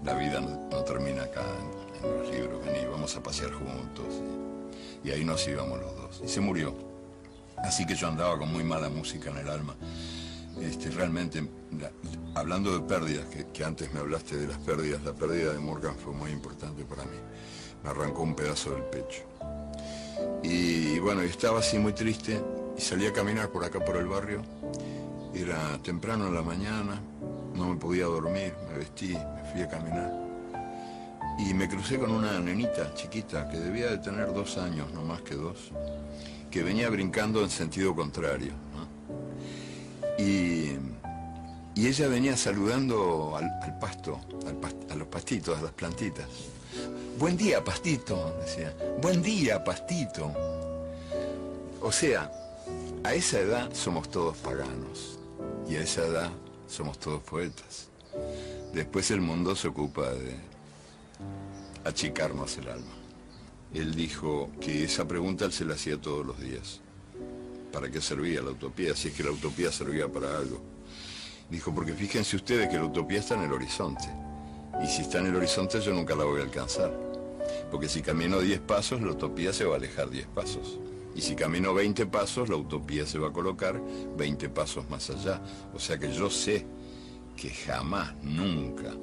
[0.04, 1.44] La vida no termina acá
[2.12, 4.06] los libros, vení, vamos a pasear juntos.
[5.04, 6.22] Y, ahí nos íbamos los dos.
[6.24, 6.74] Y se murió.
[7.58, 9.76] Así que yo andaba con muy mala música en el alma.
[10.62, 11.48] Este, realmente,
[11.80, 11.92] la-
[12.40, 16.14] hablando de pérdidas, que, antes me hablaste de las pérdidas, la pérdida de Morgan fue
[16.14, 17.18] muy importante para mí.
[17.84, 19.24] Me arrancó un pedazo del pecho.
[20.44, 22.42] Y, bueno, estaba así muy triste
[22.78, 24.42] y salí a caminar por acá por el barrio.
[25.34, 27.02] Era temprano en la mañana,
[27.54, 30.25] no me podía dormir, me vestí, me fui a caminar.
[31.38, 35.22] Y me crucé con una nenita chiquita que debía de tener dos años, no más
[35.22, 35.72] que dos,
[36.50, 38.54] que venía brincando en sentido contrario.
[40.18, 40.72] Y,
[41.76, 44.58] y ella venía saludando al, pasto, al
[44.92, 46.28] a los pastitos, a las plantitas.
[47.20, 48.74] Buen día, pastito, decía.
[49.02, 50.32] Buen día, pastito.
[51.82, 52.32] O sea,
[53.04, 55.20] a esa edad somos todos paganos
[55.68, 56.30] y a esa edad
[56.68, 57.90] somos todos poetas.
[58.74, 60.36] Después el mundo se ocupa de
[61.86, 62.94] achicarnos el alma.
[63.74, 66.82] Él dijo que esa pregunta él se la hacía todos los días.
[67.72, 68.96] ¿Para qué servía la utopía?
[68.96, 70.62] Si es que la utopía servía para algo.
[71.50, 74.10] Dijo, porque fíjense ustedes que la utopía está en el horizonte.
[74.84, 76.92] Y si está en el horizonte yo nunca la voy a alcanzar.
[77.70, 80.80] Porque si camino 10 pasos, la utopía se va a alejar 10 pasos.
[81.16, 83.80] Y si camino 20 pasos, la utopía se va a colocar
[84.18, 85.42] 20 pasos más allá.
[85.74, 86.66] O sea que yo sé
[87.38, 88.94] que jamás, nunca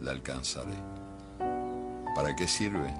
[0.00, 0.97] la alcanzaré.
[2.18, 2.92] ¿Para qué sirve?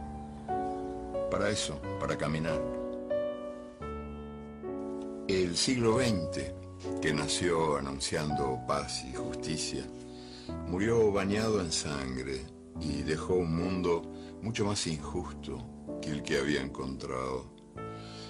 [1.28, 2.62] Para eso, para caminar.
[5.26, 6.52] El siglo XX,
[7.02, 9.84] que nació anunciando paz y justicia,
[10.68, 12.46] murió bañado en sangre
[12.80, 14.02] y dejó un mundo
[14.40, 15.66] mucho más injusto
[16.00, 17.46] que el que había encontrado.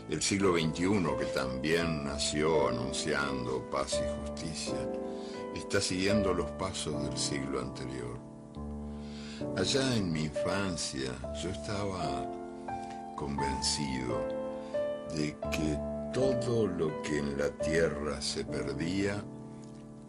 [0.09, 4.89] El siglo XXI, que también nació anunciando paz y justicia,
[5.55, 8.28] está siguiendo los pasos del siglo anterior.
[9.57, 11.13] Allá en mi infancia
[11.43, 12.27] yo estaba
[13.15, 14.27] convencido
[15.15, 15.79] de que
[16.13, 19.23] todo lo que en la Tierra se perdía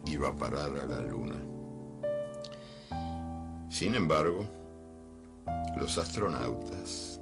[0.05, 1.35] iba a parar a la Luna.
[3.69, 4.45] Sin embargo,
[5.77, 7.19] los astronautas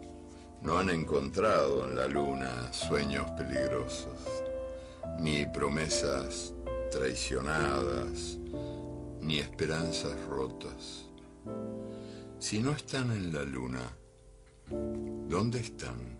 [0.62, 4.44] no han encontrado en la Luna sueños peligrosos,
[5.20, 6.54] ni promesas
[6.92, 8.38] traicionadas,
[9.22, 11.07] ni esperanzas rotas.
[12.40, 13.82] Si no están en la Luna,
[15.28, 16.20] ¿dónde están?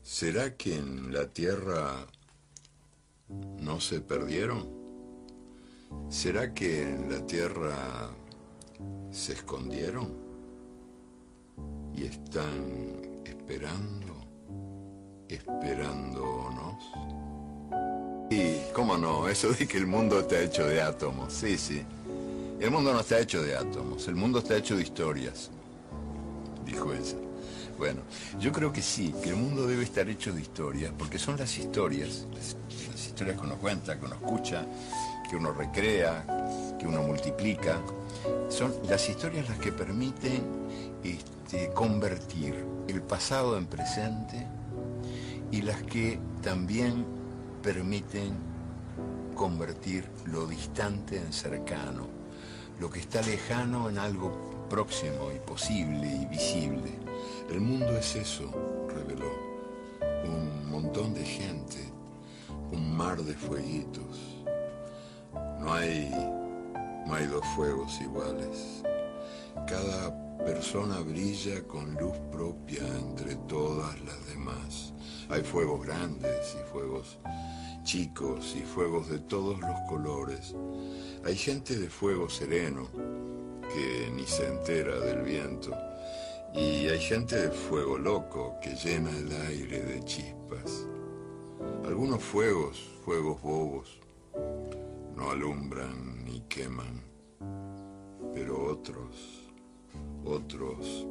[0.00, 2.06] ¿Será que en la Tierra
[3.60, 4.68] no se perdieron?
[6.08, 8.10] ¿Será que en la Tierra
[9.10, 10.14] se escondieron?
[11.96, 14.24] Y están esperando,
[15.28, 16.84] esperándonos.
[18.30, 19.28] Y, ¿cómo no?
[19.28, 21.32] Eso de que el mundo está hecho de átomos.
[21.32, 21.84] Sí, sí.
[22.60, 25.50] El mundo no está hecho de átomos, el mundo está hecho de historias,
[26.66, 27.16] dijo ella.
[27.78, 28.00] Bueno,
[28.40, 31.56] yo creo que sí, que el mundo debe estar hecho de historias, porque son las
[31.56, 34.66] historias, las, historias que uno cuenta, que uno escucha,
[35.30, 37.80] que uno recrea, que uno multiplica.
[38.48, 40.42] Son las historias las que permiten
[41.04, 42.56] este, convertir
[42.88, 44.44] el pasado en presente
[45.52, 47.06] y las que también
[47.62, 48.34] permiten
[49.36, 52.17] convertir lo distante en cercano,
[52.80, 56.92] lo que está lejano en algo próximo y posible y visible.
[57.50, 58.50] El mundo es eso,
[58.88, 59.32] reveló.
[60.24, 61.78] Un montón de gente,
[62.72, 64.44] un mar de fueguitos.
[65.60, 66.10] No hay,
[67.06, 68.82] no hay dos fuegos iguales.
[69.66, 74.92] Cada persona brilla con luz propia entre todas las demás.
[75.28, 77.18] Hay fuegos grandes y fuegos
[77.88, 80.54] chicos y fuegos de todos los colores.
[81.24, 82.86] Hay gente de fuego sereno
[83.72, 85.74] que ni se entera del viento.
[86.52, 90.86] Y hay gente de fuego loco que llena el aire de chispas.
[91.86, 94.00] Algunos fuegos, fuegos bobos,
[95.16, 97.02] no alumbran ni queman,
[98.34, 99.48] pero otros,
[100.26, 101.06] otros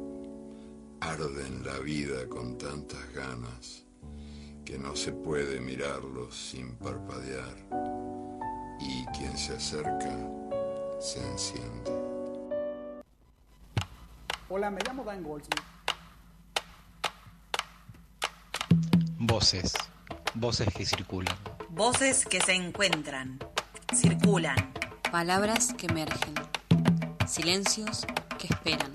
[1.00, 3.87] arden la vida con tantas ganas
[4.68, 7.56] que no se puede mirarlos sin parpadear
[8.78, 10.14] y quien se acerca
[11.00, 11.90] se enciende.
[14.50, 15.62] Hola, me llamo Dan Goldsmith.
[19.16, 19.72] Voces,
[20.34, 21.38] voces que circulan.
[21.70, 23.38] Voces que se encuentran,
[23.94, 24.74] circulan.
[25.10, 26.34] Palabras que emergen.
[27.26, 28.06] Silencios
[28.38, 28.92] que esperan.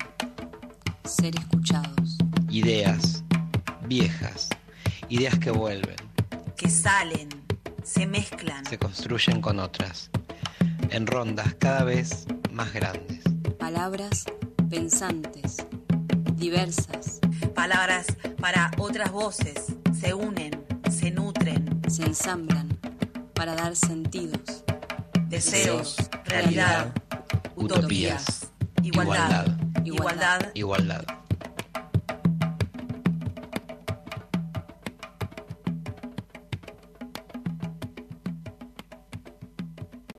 [1.03, 2.19] Ser escuchados.
[2.47, 3.23] Ideas,
[3.87, 4.49] viejas,
[5.13, 5.95] ideas que vuelven.
[6.57, 7.29] Que salen,
[7.83, 8.65] se mezclan.
[8.65, 10.09] Se construyen con otras,
[10.89, 13.21] en rondas cada vez más grandes.
[13.59, 14.25] Palabras
[14.71, 15.57] pensantes,
[16.33, 17.19] diversas.
[17.53, 18.07] Palabras
[18.41, 20.51] para otras voces se unen,
[20.89, 21.79] se nutren.
[21.87, 22.79] Se ensamblan
[23.35, 24.63] para dar sentidos.
[25.27, 25.95] Deseos,
[26.25, 26.91] realidad,
[27.55, 28.47] utopías,
[28.81, 29.45] igualdad,
[29.85, 31.05] igualdad, igualdad.